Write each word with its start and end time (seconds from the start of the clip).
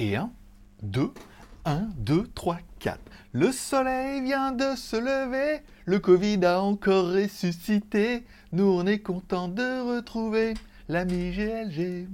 Et 0.00 0.14
1, 0.14 0.30
2, 0.84 1.12
1, 1.64 1.88
2, 1.96 2.28
3, 2.32 2.58
4. 2.78 3.00
Le 3.32 3.50
soleil 3.50 4.22
vient 4.22 4.52
de 4.52 4.76
se 4.76 4.94
lever, 4.94 5.60
le 5.86 5.98
Covid 5.98 6.44
a 6.44 6.62
encore 6.62 7.08
ressuscité. 7.08 8.24
Nous, 8.52 8.64
on 8.64 8.86
est 8.86 9.00
content 9.00 9.48
de 9.48 9.96
retrouver 9.96 10.54
l'ami 10.88 11.32
GLG. 11.32 12.06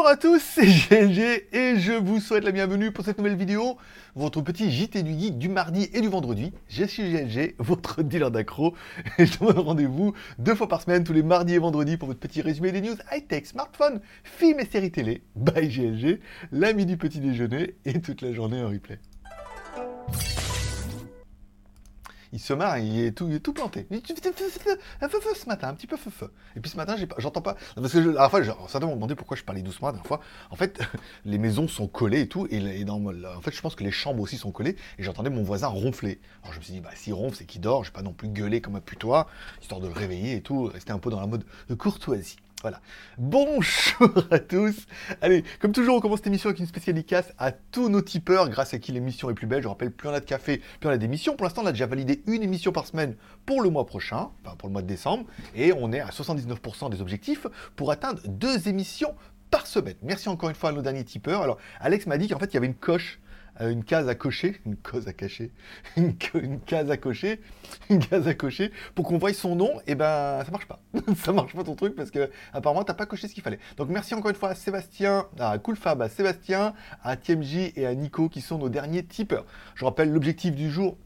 Bonjour 0.00 0.12
à 0.12 0.16
tous, 0.16 0.40
c'est 0.40 0.64
GLG 0.64 1.48
et 1.52 1.78
je 1.78 1.92
vous 1.92 2.20
souhaite 2.20 2.44
la 2.44 2.52
bienvenue 2.52 2.90
pour 2.90 3.04
cette 3.04 3.18
nouvelle 3.18 3.36
vidéo, 3.36 3.76
votre 4.14 4.40
petit 4.40 4.70
JT 4.70 5.02
du 5.02 5.12
geek 5.12 5.36
du 5.36 5.50
mardi 5.50 5.90
et 5.92 6.00
du 6.00 6.08
vendredi. 6.08 6.54
Je 6.70 6.84
suis 6.84 7.02
GLG, 7.02 7.56
votre 7.58 8.02
dealer 8.02 8.30
d'accro, 8.30 8.74
et 9.18 9.26
je 9.26 9.38
vous 9.38 9.52
donne 9.52 9.58
rendez-vous 9.58 10.14
deux 10.38 10.54
fois 10.54 10.68
par 10.68 10.80
semaine, 10.80 11.04
tous 11.04 11.12
les 11.12 11.22
mardis 11.22 11.52
et 11.52 11.58
vendredis, 11.58 11.98
pour 11.98 12.08
votre 12.08 12.18
petit 12.18 12.40
résumé 12.40 12.72
des 12.72 12.80
news 12.80 12.96
high-tech, 13.12 13.44
smartphone, 13.44 14.00
films 14.24 14.60
et 14.60 14.64
séries 14.64 14.90
télé, 14.90 15.22
by 15.36 15.68
GLG, 15.68 16.20
l'ami 16.50 16.86
du 16.86 16.96
petit 16.96 17.20
déjeuner 17.20 17.74
et 17.84 18.00
toute 18.00 18.22
la 18.22 18.32
journée 18.32 18.62
en 18.62 18.70
replay. 18.70 18.98
Il 22.32 22.38
se 22.40 22.52
marre, 22.52 22.78
il 22.78 23.00
est 23.00 23.12
tout, 23.12 23.26
il 23.28 23.34
est 23.34 23.40
tout 23.40 23.52
planté. 23.52 23.86
Un 25.00 25.08
feu 25.08 25.20
feu 25.20 25.30
ce 25.34 25.46
matin, 25.46 25.68
un 25.68 25.74
petit 25.74 25.86
peu 25.86 25.96
feu 25.96 26.10
feu. 26.10 26.30
Et 26.56 26.60
puis 26.60 26.70
ce 26.70 26.76
matin, 26.76 26.96
j'ai 26.96 27.06
pas- 27.06 27.16
j'entends 27.18 27.42
pas. 27.42 27.56
Parce 27.74 27.92
que 27.92 27.98
la 27.98 28.28
fois, 28.28 28.40
certains 28.68 28.86
m'ont 28.86 28.94
demandé 28.94 29.14
pourquoi 29.14 29.36
je 29.36 29.42
parlais 29.42 29.62
doucement 29.62 29.88
la 29.88 29.92
dernière 29.92 30.06
fois. 30.06 30.20
En 30.50 30.56
fait, 30.56 30.78
les 31.24 31.38
maisons 31.38 31.66
sont 31.68 31.88
collées 31.88 32.20
et 32.22 32.28
tout. 32.28 32.46
Et, 32.50 32.84
dans, 32.84 33.04
en 33.04 33.40
fait, 33.40 33.50
je 33.54 33.60
pense 33.60 33.74
que 33.74 33.84
les 33.84 33.90
chambres 33.90 34.22
aussi 34.22 34.36
sont 34.36 34.52
collées. 34.52 34.76
Et 34.98 35.02
j'entendais 35.02 35.30
mon 35.30 35.42
voisin 35.42 35.68
ronfler. 35.68 36.20
Alors 36.42 36.52
je 36.54 36.58
me 36.58 36.64
suis 36.64 36.72
dit, 36.74 36.80
bah 36.80 36.90
s'il 36.94 37.14
ronfle, 37.14 37.36
c'est 37.36 37.46
qu'il 37.46 37.60
dort. 37.60 37.84
Je 37.84 37.90
vais 37.90 37.94
pas 37.94 38.02
non 38.02 38.12
plus 38.12 38.28
gueuler 38.28 38.60
comme 38.60 38.76
un 38.76 38.80
putois, 38.80 39.26
histoire 39.60 39.80
de 39.80 39.86
le 39.88 39.92
réveiller 39.94 40.36
et 40.36 40.40
tout. 40.42 40.64
Rester 40.64 40.92
un 40.92 40.98
peu 40.98 41.10
dans 41.10 41.20
la 41.20 41.26
mode 41.26 41.44
de 41.68 41.74
courtoisie. 41.74 42.36
Voilà. 42.62 42.80
Bonjour 43.16 44.10
à 44.30 44.38
tous. 44.38 44.86
Allez, 45.22 45.44
comme 45.60 45.72
toujours, 45.72 45.96
on 45.96 46.00
commence 46.00 46.18
cette 46.18 46.26
émission 46.26 46.50
avec 46.50 46.60
une 46.60 46.66
spéciale 46.66 46.94
dédicace 46.94 47.32
à 47.38 47.52
tous 47.52 47.88
nos 47.88 48.02
tipeurs, 48.02 48.50
grâce 48.50 48.74
à 48.74 48.78
qui 48.78 48.92
l'émission 48.92 49.30
est 49.30 49.34
plus 49.34 49.46
belle. 49.46 49.62
Je 49.62 49.68
rappelle, 49.68 49.90
plus 49.90 50.08
on 50.08 50.12
a 50.12 50.20
de 50.20 50.26
café, 50.26 50.60
plus 50.78 50.88
on 50.88 50.92
a 50.92 50.98
d'émissions. 50.98 51.36
Pour 51.36 51.44
l'instant, 51.44 51.62
on 51.62 51.66
a 51.66 51.72
déjà 51.72 51.86
validé 51.86 52.22
une 52.26 52.42
émission 52.42 52.70
par 52.70 52.86
semaine 52.86 53.16
pour 53.46 53.62
le 53.62 53.70
mois 53.70 53.86
prochain, 53.86 54.28
enfin 54.44 54.56
pour 54.56 54.68
le 54.68 54.74
mois 54.74 54.82
de 54.82 54.86
décembre, 54.86 55.24
et 55.54 55.72
on 55.72 55.90
est 55.92 56.00
à 56.00 56.10
79% 56.10 56.90
des 56.90 57.00
objectifs 57.00 57.46
pour 57.76 57.90
atteindre 57.90 58.20
deux 58.26 58.68
émissions 58.68 59.14
par 59.50 59.66
semaine. 59.66 59.96
Merci 60.02 60.28
encore 60.28 60.50
une 60.50 60.54
fois 60.54 60.68
à 60.68 60.72
nos 60.72 60.82
derniers 60.82 61.04
tipeurs. 61.04 61.40
Alors, 61.40 61.56
Alex 61.80 62.06
m'a 62.06 62.18
dit 62.18 62.28
qu'en 62.28 62.38
fait, 62.38 62.46
il 62.46 62.54
y 62.54 62.56
avait 62.58 62.66
une 62.66 62.74
coche, 62.74 63.19
une 63.68 63.84
case 63.84 64.08
à 64.08 64.14
cocher, 64.14 64.60
une 64.64 64.76
case 64.76 65.08
à 65.08 65.12
cacher, 65.12 65.50
une, 65.96 66.16
case 66.16 66.90
à 66.90 66.96
cocher, 66.96 67.40
une 67.90 67.98
case 67.98 68.26
à 68.26 68.34
cocher, 68.34 68.72
pour 68.94 69.06
qu'on 69.06 69.18
voie 69.18 69.32
son 69.32 69.56
nom, 69.56 69.80
et 69.86 69.94
ben 69.94 70.42
ça 70.44 70.50
marche 70.50 70.66
pas. 70.66 70.80
ça 71.16 71.32
marche 71.32 71.54
pas 71.54 71.64
ton 71.64 71.74
truc 71.74 71.94
parce 71.94 72.10
que 72.10 72.30
apparemment 72.52 72.84
t'as 72.84 72.94
pas 72.94 73.06
coché 73.06 73.28
ce 73.28 73.34
qu'il 73.34 73.42
fallait. 73.42 73.58
Donc 73.76 73.88
merci 73.88 74.14
encore 74.14 74.30
une 74.30 74.36
fois 74.36 74.50
à 74.50 74.54
Sébastien, 74.54 75.26
à 75.38 75.58
Coolfab, 75.58 76.00
à 76.02 76.08
Sébastien, 76.08 76.74
à 77.02 77.16
TMJ 77.16 77.72
et 77.76 77.86
à 77.86 77.94
Nico 77.94 78.28
qui 78.28 78.40
sont 78.40 78.58
nos 78.58 78.68
derniers 78.68 79.04
tipeurs. 79.04 79.44
Je 79.74 79.84
rappelle 79.84 80.10
l'objectif 80.10 80.54
du 80.54 80.70
jour. 80.70 80.96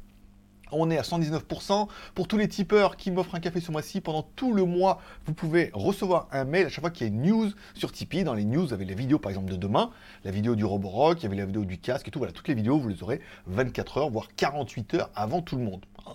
On 0.73 0.91
est 0.91 0.99
à 0.99 1.03
119%. 1.03 1.89
Pour 2.15 2.29
tous 2.29 2.37
les 2.37 2.49
tipeurs 2.49 2.97
qui 2.97 3.11
m'offrent 3.11 3.35
un 3.35 3.41
café 3.41 3.61
ce 3.61 3.71
mois-ci, 3.71 4.01
pendant 4.01 4.23
tout 4.37 4.53
le 4.53 4.65
mois, 4.65 5.01
vous 5.27 5.35
pouvez 5.35 5.71
recevoir 5.73 6.29
un 6.33 6.45
mail 6.45 6.67
à 6.67 6.69
chaque 6.69 6.81
fois 6.81 6.91
qu'il 6.91 7.07
y 7.07 7.11
a 7.11 7.13
une 7.13 7.23
news 7.23 7.51
sur 7.75 7.93
Tipeee. 7.93 8.25
Dans 8.25 8.35
les 8.35 8.45
news, 8.45 8.67
vous 8.67 8.73
avez 8.73 8.85
les 8.85 8.95
vidéos 8.95 9.19
par 9.19 9.31
exemple 9.31 9.51
de 9.51 9.57
demain, 9.57 9.91
la 10.25 10.31
vidéo 10.31 10.55
du 10.55 10.65
Roborock, 10.65 11.21
il 11.21 11.25
y 11.25 11.27
avait 11.27 11.37
la 11.37 11.47
vidéo 11.47 11.65
du 11.65 11.79
casque 11.79 12.09
et 12.09 12.11
tout. 12.11 12.19
Voilà, 12.19 12.33
toutes 12.33 12.49
les 12.49 12.55
vidéos, 12.55 12.79
vous 12.79 12.89
les 12.89 13.03
aurez 13.03 13.21
24 13.47 13.99
heures, 13.99 14.11
voire 14.11 14.29
48 14.37 14.95
heures 14.95 15.11
avant 15.15 15.43
tout 15.43 15.57
le 15.57 15.63
monde. 15.63 15.85
Oh, 16.07 16.13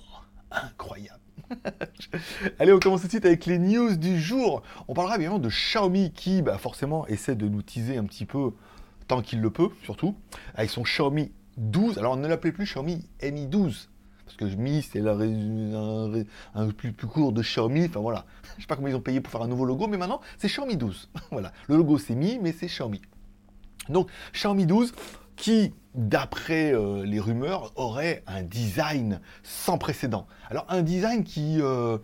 incroyable. 0.52 1.20
Allez, 2.60 2.74
on 2.74 2.80
commence 2.80 3.02
tout 3.02 3.08
de 3.08 3.12
suite 3.12 3.26
avec 3.26 3.46
les 3.46 3.60
news 3.60 3.96
du 3.96 4.20
jour. 4.20 4.62
On 4.88 4.94
parlera 4.94 5.16
évidemment 5.16 5.40
de 5.40 5.50
Xiaomi 5.50 6.12
qui, 6.12 6.42
bah, 6.42 6.58
forcément, 6.58 7.08
essaie 7.08 7.36
de 7.36 7.48
nous 7.48 7.62
teaser 7.62 7.98
un 7.98 8.06
petit 8.06 8.26
peu, 8.26 8.52
tant 9.08 9.22
qu'il 9.22 9.42
le 9.42 9.50
peut, 9.50 9.70
surtout, 9.84 10.16
avec 10.56 10.70
son 10.70 10.84
Xiaomi 10.84 11.32
12. 11.58 11.98
Alors, 11.98 12.18
ne 12.18 12.28
l'appelez 12.28 12.52
plus 12.52 12.66
Xiaomi 12.66 13.06
Mi 13.24 13.48
12. 13.48 13.90
Parce 14.30 14.54
que 14.54 14.58
Mi, 14.58 14.84
c'est 14.84 15.00
un, 15.00 16.70
plus 16.70 16.94
court 16.94 17.32
de 17.32 17.42
Xiaomi. 17.42 17.86
Enfin 17.86 18.00
voilà. 18.00 18.26
Je 18.58 18.62
sais 18.62 18.68
pas 18.68 18.76
comment 18.76 18.88
ils 18.88 18.96
ont 18.96 19.02
payé 19.02 19.22
pour 19.22 19.32
faire 19.32 19.42
un 19.42 19.48
nouveau 19.48 19.66
logo, 19.66 19.88
mais 19.88 19.98
maintenant, 19.98 20.22
c'est 20.38 20.48
Xiaomi 20.48 20.78
12. 20.78 21.10
voilà. 21.32 21.52
Le 21.68 21.78
logo, 21.78 21.98
c'est 21.98 22.16
Mi, 22.16 22.40
mais 22.40 22.52
c'est 22.52 22.68
Xiaomi. 22.68 23.02
Donc, 23.90 24.10
Xiaomi 24.34 24.68
12, 24.68 24.94
qui, 25.36 25.74
d'après 25.96 26.74
euh, 26.74 27.04
les 27.06 27.20
rumeurs, 27.20 27.72
aurait 27.76 28.24
un 28.28 28.44
design 28.44 29.20
sans 29.42 29.80
précédent. 29.80 30.28
Alors, 30.50 30.66
un 30.70 30.84
design 30.84 31.24
qui, 31.24 31.58
euh, 31.60 31.98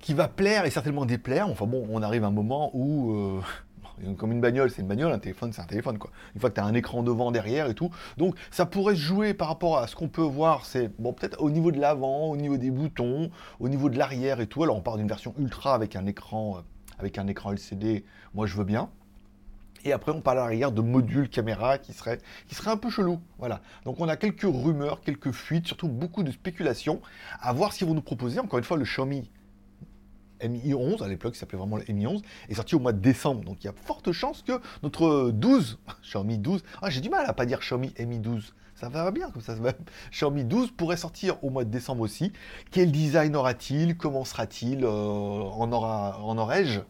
qui 0.00 0.14
va 0.14 0.28
plaire 0.28 0.64
et 0.64 0.70
certainement 0.70 1.04
déplaire. 1.04 1.48
Enfin 1.48 1.66
bon, 1.66 1.86
on 1.90 2.02
arrive 2.02 2.24
à 2.24 2.28
un 2.28 2.32
moment 2.32 2.70
où... 2.72 3.12
euh, 3.12 3.40
comme 4.16 4.32
une 4.32 4.40
bagnole, 4.40 4.70
c'est 4.70 4.82
une 4.82 4.88
bagnole, 4.88 5.12
un 5.12 5.18
téléphone, 5.18 5.52
c'est 5.52 5.62
un 5.62 5.66
téléphone, 5.66 5.98
quoi. 5.98 6.10
Une 6.34 6.40
fois 6.40 6.50
que 6.50 6.54
tu 6.54 6.60
as 6.60 6.64
un 6.64 6.74
écran 6.74 7.02
devant, 7.02 7.30
derrière 7.30 7.68
et 7.68 7.74
tout. 7.74 7.90
Donc, 8.16 8.36
ça 8.50 8.66
pourrait 8.66 8.94
se 8.94 9.00
jouer 9.00 9.34
par 9.34 9.48
rapport 9.48 9.78
à 9.78 9.86
ce 9.86 9.96
qu'on 9.96 10.08
peut 10.08 10.22
voir, 10.22 10.64
c'est, 10.66 10.88
bon, 10.98 11.12
peut-être 11.12 11.40
au 11.42 11.50
niveau 11.50 11.72
de 11.72 11.80
l'avant, 11.80 12.30
au 12.30 12.36
niveau 12.36 12.56
des 12.56 12.70
boutons, 12.70 13.30
au 13.58 13.68
niveau 13.68 13.88
de 13.88 13.98
l'arrière 13.98 14.40
et 14.40 14.46
tout. 14.46 14.62
Alors, 14.62 14.76
on 14.76 14.80
parle 14.80 14.98
d'une 14.98 15.08
version 15.08 15.34
ultra 15.38 15.74
avec 15.74 15.96
un 15.96 16.06
écran, 16.06 16.58
euh, 16.58 16.60
avec 16.98 17.18
un 17.18 17.26
écran 17.26 17.52
LCD. 17.52 18.04
Moi, 18.34 18.46
je 18.46 18.56
veux 18.56 18.64
bien. 18.64 18.90
Et 19.84 19.92
après, 19.92 20.12
on 20.12 20.20
parle 20.20 20.38
à 20.38 20.42
l'arrière 20.42 20.72
de 20.72 20.82
modules 20.82 21.30
caméra 21.30 21.78
qui 21.78 21.94
seraient 21.94 22.18
qui 22.46 22.54
serait 22.54 22.70
un 22.70 22.76
peu 22.76 22.90
chelou. 22.90 23.18
Voilà. 23.38 23.60
Donc, 23.84 23.98
on 23.98 24.08
a 24.08 24.16
quelques 24.16 24.42
rumeurs, 24.42 25.00
quelques 25.00 25.32
fuites, 25.32 25.66
surtout 25.66 25.88
beaucoup 25.88 26.22
de 26.22 26.30
spéculations. 26.30 27.00
À 27.40 27.52
voir 27.52 27.72
ce 27.72 27.78
qu'ils 27.78 27.86
vont 27.86 27.94
nous 27.94 28.02
proposer. 28.02 28.40
Encore 28.40 28.58
une 28.58 28.64
fois, 28.64 28.76
le 28.76 28.84
Xiaomi 28.84 29.30
Mi 30.48 30.74
11, 30.74 31.02
à 31.02 31.08
l'époque, 31.08 31.34
il 31.34 31.38
s'appelait 31.38 31.58
vraiment 31.58 31.76
le 31.76 31.92
Mi 31.92 32.06
11, 32.06 32.22
est 32.48 32.54
sorti 32.54 32.74
au 32.74 32.80
mois 32.80 32.92
de 32.92 33.00
décembre. 33.00 33.44
Donc, 33.44 33.62
il 33.62 33.66
y 33.66 33.70
a 33.70 33.72
forte 33.72 34.12
chance 34.12 34.42
que 34.42 34.60
notre 34.82 35.30
12, 35.30 35.78
Xiaomi 36.02 36.38
12, 36.38 36.62
ah, 36.82 36.90
j'ai 36.90 37.00
du 37.00 37.08
mal 37.08 37.24
à 37.26 37.32
pas 37.32 37.46
dire 37.46 37.60
Xiaomi 37.60 37.92
Mi 37.98 38.18
12. 38.18 38.54
Ça 38.74 38.88
va 38.88 39.10
bien 39.10 39.30
comme 39.30 39.42
ça. 39.42 39.54
Xiaomi 40.10 40.44
12 40.44 40.70
pourrait 40.70 40.96
sortir 40.96 41.42
au 41.44 41.50
mois 41.50 41.64
de 41.64 41.70
décembre 41.70 42.00
aussi. 42.00 42.32
Quel 42.70 42.90
design 42.90 43.36
aura-t-il? 43.36 43.96
Comment 43.96 44.24
sera-t-il 44.24 44.84
euh, 44.84 44.88
En 44.88 45.70
aura, 45.70 46.18
en 46.22 46.38
aurais-je 46.38 46.80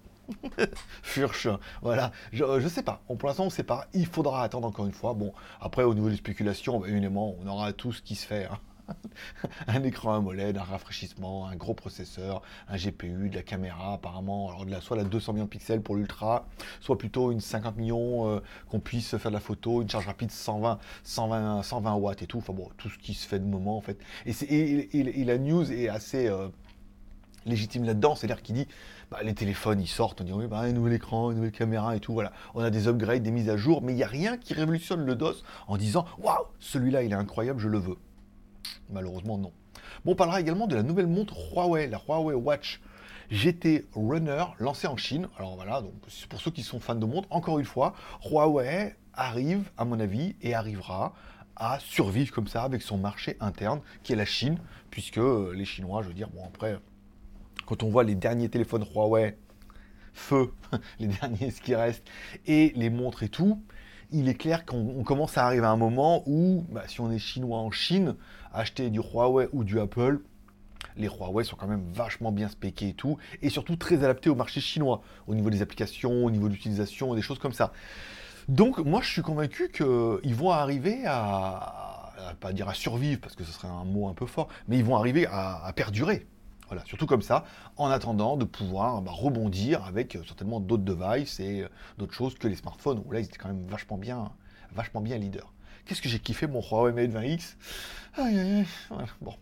Furche, 1.02 1.48
voilà, 1.82 2.12
je, 2.32 2.60
je 2.60 2.68
sais 2.68 2.84
pas, 2.84 3.02
Bon, 3.08 3.16
pour 3.16 3.28
l'instant 3.28 3.46
on 3.46 3.50
sait 3.50 3.64
pas, 3.64 3.88
il 3.94 4.06
faudra 4.06 4.44
attendre 4.44 4.68
encore 4.68 4.86
une 4.86 4.92
fois. 4.92 5.12
Bon, 5.14 5.32
après 5.60 5.82
au 5.82 5.92
niveau 5.92 6.08
des 6.08 6.16
spéculations, 6.16 6.78
bah, 6.78 6.88
évidemment, 6.88 7.34
on 7.42 7.48
aura 7.48 7.72
tout 7.72 7.92
ce 7.92 8.00
qui 8.00 8.14
se 8.14 8.26
fait. 8.26 8.44
hein. 8.44 8.58
un 9.66 9.82
écran 9.82 10.14
AMOLED, 10.14 10.56
un 10.56 10.62
rafraîchissement, 10.62 11.46
un 11.46 11.56
gros 11.56 11.74
processeur, 11.74 12.42
un 12.68 12.76
GPU, 12.76 13.28
de 13.30 13.36
la 13.36 13.42
caméra 13.42 13.94
apparemment, 13.94 14.48
alors 14.48 14.66
de 14.66 14.70
la, 14.70 14.80
soit 14.80 14.96
la 14.96 15.04
200 15.04 15.32
millions 15.34 15.44
de 15.44 15.50
pixels 15.50 15.82
pour 15.82 15.96
l'ultra, 15.96 16.46
soit 16.80 16.98
plutôt 16.98 17.32
une 17.32 17.40
50 17.40 17.76
millions 17.76 18.28
euh, 18.28 18.40
qu'on 18.68 18.80
puisse 18.80 19.16
faire 19.16 19.30
de 19.30 19.36
la 19.36 19.40
photo, 19.40 19.82
une 19.82 19.88
charge 19.88 20.06
rapide 20.06 20.30
120, 20.30 20.78
120, 21.04 21.62
120 21.62 21.94
watts 21.94 22.22
et 22.22 22.26
tout, 22.26 22.38
enfin 22.38 22.52
bon, 22.52 22.68
tout 22.76 22.88
ce 22.88 22.98
qui 22.98 23.14
se 23.14 23.26
fait 23.26 23.38
de 23.38 23.44
moment 23.44 23.76
en 23.76 23.80
fait. 23.80 23.98
Et, 24.26 25.24
la 25.24 25.38
news 25.38 25.70
est 25.70 25.88
assez... 25.88 26.28
euh, 26.28 26.48
légitime 27.46 27.84
là-dedans, 27.84 28.14
c'est-à-dire 28.14 28.42
qu'il 28.42 28.54
dit 28.54 28.66
bah, 29.10 29.18
les 29.22 29.34
téléphones 29.34 29.80
ils 29.80 29.88
sortent, 29.88 30.20
on 30.20 30.24
dit 30.24 30.32
oui, 30.32 30.46
bah, 30.46 30.60
un 30.60 30.72
nouvel 30.72 30.94
écran, 30.94 31.30
une 31.30 31.38
nouvelle 31.38 31.52
caméra 31.52 31.96
et 31.96 32.00
tout, 32.00 32.12
voilà. 32.12 32.32
On 32.54 32.60
a 32.60 32.70
des 32.70 32.88
upgrades, 32.88 33.22
des 33.22 33.30
mises 33.30 33.48
à 33.48 33.56
jour, 33.56 33.82
mais 33.82 33.92
il 33.92 33.96
n'y 33.96 34.04
a 34.04 34.08
rien 34.08 34.36
qui 34.36 34.54
révolutionne 34.54 35.04
le 35.04 35.14
DOS 35.14 35.42
en 35.66 35.76
disant 35.76 36.04
waouh, 36.18 36.46
celui-là 36.58 37.02
il 37.02 37.12
est 37.12 37.16
incroyable, 37.16 37.60
je 37.60 37.68
le 37.68 37.78
veux. 37.78 37.96
Malheureusement 38.92 39.38
non. 39.38 39.52
On 40.06 40.14
parlera 40.14 40.40
également 40.40 40.66
de 40.66 40.74
la 40.74 40.82
nouvelle 40.82 41.06
montre 41.06 41.36
Huawei, 41.52 41.86
la 41.86 42.00
Huawei 42.06 42.34
Watch 42.34 42.80
GT 43.30 43.86
Runner, 43.94 44.44
lancée 44.58 44.86
en 44.86 44.96
Chine. 44.96 45.28
Alors 45.38 45.54
voilà, 45.54 45.82
donc 45.82 45.92
pour 46.28 46.40
ceux 46.40 46.50
qui 46.50 46.62
sont 46.62 46.80
fans 46.80 46.94
de 46.94 47.06
montres, 47.06 47.28
encore 47.30 47.58
une 47.58 47.64
fois, 47.64 47.94
Huawei 48.24 48.96
arrive, 49.14 49.70
à 49.76 49.84
mon 49.84 50.00
avis, 50.00 50.34
et 50.42 50.54
arrivera 50.54 51.14
à 51.56 51.78
survivre 51.78 52.32
comme 52.32 52.48
ça 52.48 52.62
avec 52.62 52.82
son 52.82 52.98
marché 52.98 53.36
interne, 53.40 53.80
qui 54.02 54.14
est 54.14 54.16
la 54.16 54.24
Chine, 54.24 54.58
puisque 54.90 55.18
euh, 55.18 55.52
les 55.54 55.64
Chinois, 55.64 56.02
je 56.02 56.08
veux 56.08 56.14
dire, 56.14 56.28
bon 56.30 56.44
après, 56.46 56.78
quand 57.66 57.82
on 57.82 57.90
voit 57.90 58.02
les 58.02 58.14
derniers 58.14 58.48
téléphones 58.48 58.84
Huawei, 58.94 59.36
feu, 60.12 60.52
les 60.98 61.08
derniers 61.08 61.50
ce 61.50 61.60
qui 61.60 61.74
reste, 61.74 62.04
et 62.46 62.72
les 62.74 62.90
montres 62.90 63.22
et 63.22 63.28
tout, 63.28 63.62
il 64.12 64.28
est 64.28 64.34
clair 64.34 64.64
qu'on 64.64 64.94
on 64.98 65.02
commence 65.02 65.38
à 65.38 65.46
arriver 65.46 65.66
à 65.66 65.70
un 65.70 65.76
moment 65.76 66.22
où, 66.26 66.64
bah, 66.70 66.84
si 66.86 67.00
on 67.00 67.10
est 67.10 67.18
chinois 67.18 67.58
en 67.58 67.70
Chine, 67.70 68.16
acheter 68.52 68.90
du 68.90 69.00
Huawei 69.00 69.48
ou 69.52 69.64
du 69.64 69.78
Apple, 69.80 70.20
les 70.96 71.08
Huawei 71.08 71.44
sont 71.44 71.56
quand 71.56 71.68
même 71.68 71.84
vachement 71.92 72.32
bien 72.32 72.48
spéqués 72.48 72.88
et 72.88 72.94
tout, 72.94 73.18
et 73.42 73.50
surtout 73.50 73.76
très 73.76 73.96
adaptés 73.96 74.30
au 74.30 74.34
marché 74.34 74.60
chinois, 74.60 75.02
au 75.26 75.34
niveau 75.34 75.50
des 75.50 75.62
applications, 75.62 76.24
au 76.24 76.30
niveau 76.30 76.48
de 76.48 76.54
l'utilisation, 76.54 77.14
des 77.14 77.22
choses 77.22 77.38
comme 77.38 77.52
ça. 77.52 77.72
Donc 78.48 78.78
moi 78.78 79.00
je 79.02 79.10
suis 79.10 79.22
convaincu 79.22 79.70
qu'ils 79.70 80.34
vont 80.34 80.50
arriver 80.50 81.02
à, 81.06 82.12
pas 82.40 82.52
dire 82.52 82.68
à 82.68 82.74
survivre, 82.74 83.20
parce 83.20 83.36
que 83.36 83.44
ce 83.44 83.52
serait 83.52 83.68
un 83.68 83.84
mot 83.84 84.08
un 84.08 84.14
peu 84.14 84.26
fort, 84.26 84.48
mais 84.68 84.78
ils 84.78 84.84
vont 84.84 84.96
arriver 84.96 85.26
à 85.26 85.72
perdurer. 85.76 86.26
Voilà, 86.70 86.84
surtout 86.86 87.06
comme 87.06 87.20
ça, 87.20 87.44
en 87.76 87.90
attendant 87.90 88.36
de 88.36 88.44
pouvoir 88.44 89.02
bah, 89.02 89.10
rebondir 89.10 89.84
avec 89.84 90.14
euh, 90.14 90.22
certainement 90.24 90.60
d'autres 90.60 90.84
devices 90.84 91.40
et 91.40 91.62
euh, 91.62 91.68
d'autres 91.98 92.14
choses 92.14 92.36
que 92.36 92.46
les 92.46 92.54
smartphones, 92.54 93.02
où 93.04 93.10
là, 93.10 93.18
ils 93.18 93.24
étaient 93.24 93.38
quand 93.38 93.48
même 93.48 93.66
vachement 93.66 93.98
bien, 93.98 94.30
vachement 94.72 95.00
bien 95.00 95.18
leader. 95.18 95.52
Qu'est-ce 95.84 96.00
que 96.00 96.08
j'ai 96.08 96.20
kiffé 96.20 96.46
mon 96.46 96.62
Huawei 96.62 96.92
Mate 96.92 97.10
20X 97.10 97.56
Aïe, 98.14 98.38
aïe, 98.38 98.66
aïe. 98.90 99.06
Bon, 99.20 99.34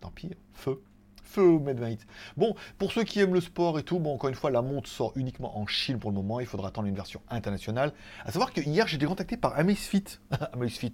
tant 0.00 0.12
pis, 0.12 0.30
feu. 0.54 0.80
Feu 1.24 1.42
au 1.42 1.58
Mate 1.58 1.80
20X. 1.80 1.98
Bon, 2.36 2.54
pour 2.78 2.92
ceux 2.92 3.02
qui 3.02 3.18
aiment 3.18 3.34
le 3.34 3.40
sport 3.40 3.80
et 3.80 3.82
tout, 3.82 3.98
bon, 3.98 4.14
encore 4.14 4.30
une 4.30 4.36
fois, 4.36 4.52
la 4.52 4.62
montre 4.62 4.88
sort 4.88 5.10
uniquement 5.16 5.58
en 5.58 5.66
Chine 5.66 5.98
pour 5.98 6.10
le 6.10 6.14
moment. 6.14 6.38
Il 6.38 6.46
faudra 6.46 6.68
attendre 6.68 6.86
une 6.86 6.94
version 6.94 7.20
internationale. 7.30 7.92
À 8.24 8.30
savoir 8.30 8.52
que 8.52 8.60
hier, 8.60 8.86
j'ai 8.86 8.94
été 8.94 9.06
contacté 9.06 9.36
par 9.36 9.58
Amazfit. 9.58 10.04
Amazfit 10.52 10.92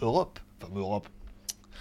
Europe. 0.00 0.38
Enfin, 0.62 0.70
Europe 0.76 1.08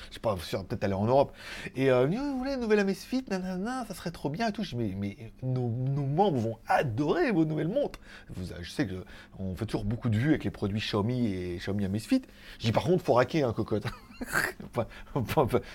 je 0.10 0.16
sais 0.16 0.20
pas, 0.20 0.36
peut-être 0.36 0.84
aller 0.84 0.94
en 0.94 1.06
Europe. 1.06 1.34
Et 1.76 1.92
euh, 1.92 2.08
vous 2.08 2.38
voulez 2.38 2.54
une 2.54 2.62
nouvelle 2.62 2.80
Amazfit, 2.80 3.24
nanana, 3.30 3.86
ça 3.88 3.94
serait 3.94 4.12
trop 4.12 4.30
bien 4.30 4.50
et 4.50 4.52
tout. 4.52 4.64
Je 4.64 4.76
dis, 4.76 4.96
mais, 4.96 5.18
nos, 5.44 5.68
membres 5.70 6.40
vont 6.40 6.58
adorer 6.68 7.32
vos 7.32 7.46
nouvelles 7.46 7.68
montres. 7.68 8.00
Vous, 8.30 8.54
je 8.62 8.70
sais 8.70 8.88
qu'on 8.88 9.56
fait 9.56 9.66
toujours 9.66 9.86
beaucoup 9.86 10.10
de 10.10 10.18
vues 10.18 10.30
avec 10.30 10.44
les 10.44 10.52
produits 10.52 10.80
Xiaomi 10.80 11.28
et 11.28 11.58
Xiaomi 11.58 11.86
Amazfit. 11.86 12.22
Je 12.60 12.66
dis, 12.66 12.72
par 12.72 12.84
contre, 12.84 13.04
faut 13.04 13.14
raquer, 13.14 13.44
un 13.44 13.50
hein, 13.50 13.54
cocotte. 13.54 13.86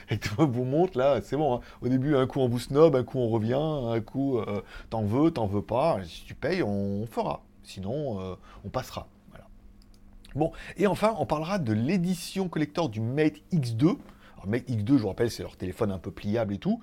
avec 0.09 0.27
vos 0.37 0.65
montres, 0.65 0.99
là, 0.99 1.21
c'est 1.23 1.37
bon. 1.37 1.57
Hein. 1.57 1.61
Au 1.81 1.89
début, 1.89 2.17
un 2.17 2.27
coup, 2.27 2.41
on 2.41 2.49
vous 2.49 2.59
snob, 2.59 2.97
un 2.97 3.05
coup, 3.05 3.19
on 3.19 3.29
revient, 3.29 3.55
un 3.55 4.01
coup, 4.01 4.39
euh, 4.39 4.63
t'en 4.91 5.03
veux, 5.03 5.31
t'en 5.31 5.47
veux 5.47 5.63
pas. 5.63 5.99
Si 6.05 6.25
tu 6.25 6.35
payes, 6.35 6.63
on, 6.63 7.07
fera. 7.07 7.43
Sinon, 7.63 8.21
euh, 8.21 8.35
on 8.65 8.69
passera. 8.69 9.09
Bon, 10.35 10.53
et 10.77 10.87
enfin, 10.87 11.15
on 11.19 11.27
parlera 11.27 11.59
de 11.59 11.73
l'édition 11.73 12.49
collector 12.49 12.89
du 12.89 13.01
Mate 13.01 13.37
X2. 13.53 13.97
Mate 14.47 14.69
X2, 14.69 14.97
je 14.97 15.03
vous 15.03 15.09
rappelle, 15.09 15.31
c'est 15.31 15.43
leur 15.43 15.57
téléphone 15.57 15.91
un 15.91 15.99
peu 15.99 16.11
pliable 16.11 16.55
et 16.55 16.59
tout, 16.59 16.81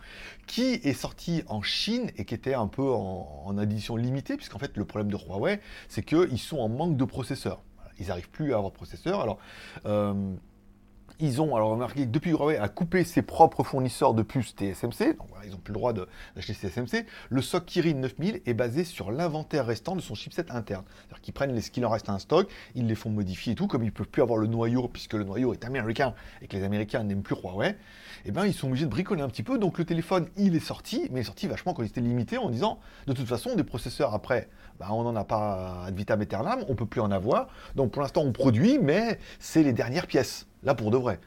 qui 0.48 0.74
est 0.84 0.94
sorti 0.94 1.44
en 1.48 1.62
Chine 1.62 2.10
et 2.18 2.26
qui 2.26 2.34
était 2.34 2.54
un 2.54 2.68
peu 2.68 2.90
en, 2.90 3.58
édition 3.60 3.96
limitée, 3.96 4.36
puisqu'en 4.38 4.58
fait, 4.58 4.76
le 4.78 4.86
problème 4.86 5.12
de 5.12 5.18
Huawei, 5.18 5.60
c'est 5.88 6.04
qu'ils 6.04 6.40
sont 6.40 6.58
en 6.58 6.70
manque 6.70 6.98
de 6.98 7.06
processeurs. 7.06 7.62
Ils 8.00 8.08
n'arrivent 8.08 8.30
plus 8.30 8.54
à 8.54 8.58
avoir 8.58 8.72
de 8.72 8.76
processeurs. 8.76 9.22
Alors, 9.22 9.38
euh, 9.86 10.34
ils 11.22 11.42
ont, 11.42 11.56
alors 11.56 11.70
remarqué 11.70 12.06
depuis 12.06 12.32
Huawei 12.32 12.58
a 12.58 12.68
coupé 12.68 13.04
ses 13.04 13.22
propres 13.22 13.64
fournisseurs 13.64 14.14
de 14.14 14.24
puces 14.24 14.56
TSMC, 14.56 15.18
donc 15.18 15.30
ils 15.46 15.52
n'ont 15.52 15.58
plus 15.58 15.72
le 15.72 15.78
droit 15.78 15.94
d'acheter 15.94 16.54
TSMC. 16.54 17.06
Le 17.30 17.42
SOC 17.42 17.66
Kirin 17.66 17.94
9000 17.94 18.42
est 18.46 18.54
basé 18.54 18.84
sur 18.84 19.12
l'inventaire 19.12 19.66
restant 19.66 19.96
de 19.96 20.02
son 20.02 20.16
chipset 20.16 20.52
interne. 20.52 20.84
C'est-à-dire 20.88 21.22
qu'ils 21.22 21.34
prennent 21.34 21.54
les, 21.54 21.62
ce 21.62 21.72
qu'il 21.72 21.86
en 21.86 21.90
reste 21.90 22.10
à 22.10 22.14
un 22.14 22.20
stock, 22.20 22.50
ils 22.76 22.88
les 22.88 22.96
font 22.96 23.10
modifier 23.10 23.54
et 23.54 23.56
tout, 23.56 23.68
comme 23.68 23.84
ils 23.84 23.88
ne 23.88 23.92
peuvent 23.92 24.08
plus 24.08 24.22
avoir 24.22 24.40
le 24.40 24.48
noyau, 24.48 24.88
puisque 24.88 25.14
le 25.14 25.24
noyau 25.24 25.54
est 25.54 25.64
américain 25.64 26.14
et 26.42 26.48
que 26.48 26.58
les 26.58 26.64
Américains 26.64 27.04
n'aiment 27.04 27.24
plus 27.24 27.36
Huawei, 27.36 27.76
eh 28.26 28.32
ben 28.32 28.46
ils 28.46 28.54
sont 28.54 28.68
obligés 28.68 28.86
de 28.86 28.92
bricoler 28.92 29.22
un 29.22 29.30
petit 29.30 29.44
peu. 29.44 29.58
Donc 29.58 29.78
le 29.78 29.86
téléphone, 29.86 30.28
il 30.38 30.56
est 30.56 30.60
sorti, 30.60 31.08
mais 31.12 31.20
il 31.20 31.22
est 31.22 31.26
sorti 31.26 31.48
vachement 31.48 31.74
quand 31.74 31.84
il 31.84 31.88
était 31.88 32.02
limité 32.02 32.38
en 32.38 32.50
disant, 32.50 32.80
de 33.08 33.14
toute 33.14 33.28
façon, 33.28 33.56
des 33.56 33.64
processeurs 33.64 34.14
après, 34.14 34.50
bah, 34.80 34.88
on 34.92 35.04
n'en 35.04 35.16
a 35.16 35.24
pas 35.24 35.86
ad 35.86 35.96
vitam 35.96 36.22
aeternam, 36.22 36.66
on 36.68 36.76
peut 36.76 36.86
plus 36.86 37.02
en 37.02 37.12
avoir. 37.12 37.48
Donc 37.76 37.92
pour 37.92 38.02
l'instant, 38.02 38.22
on 38.22 38.32
produit, 38.32 38.80
mais 38.80 39.20
c'est 39.40 39.64
les 39.64 39.74
dernières 39.74 40.08
pièces. 40.08 40.48
Là, 40.64 40.76
pour 40.76 40.92
de 40.92 40.98
vrai. 40.98 41.20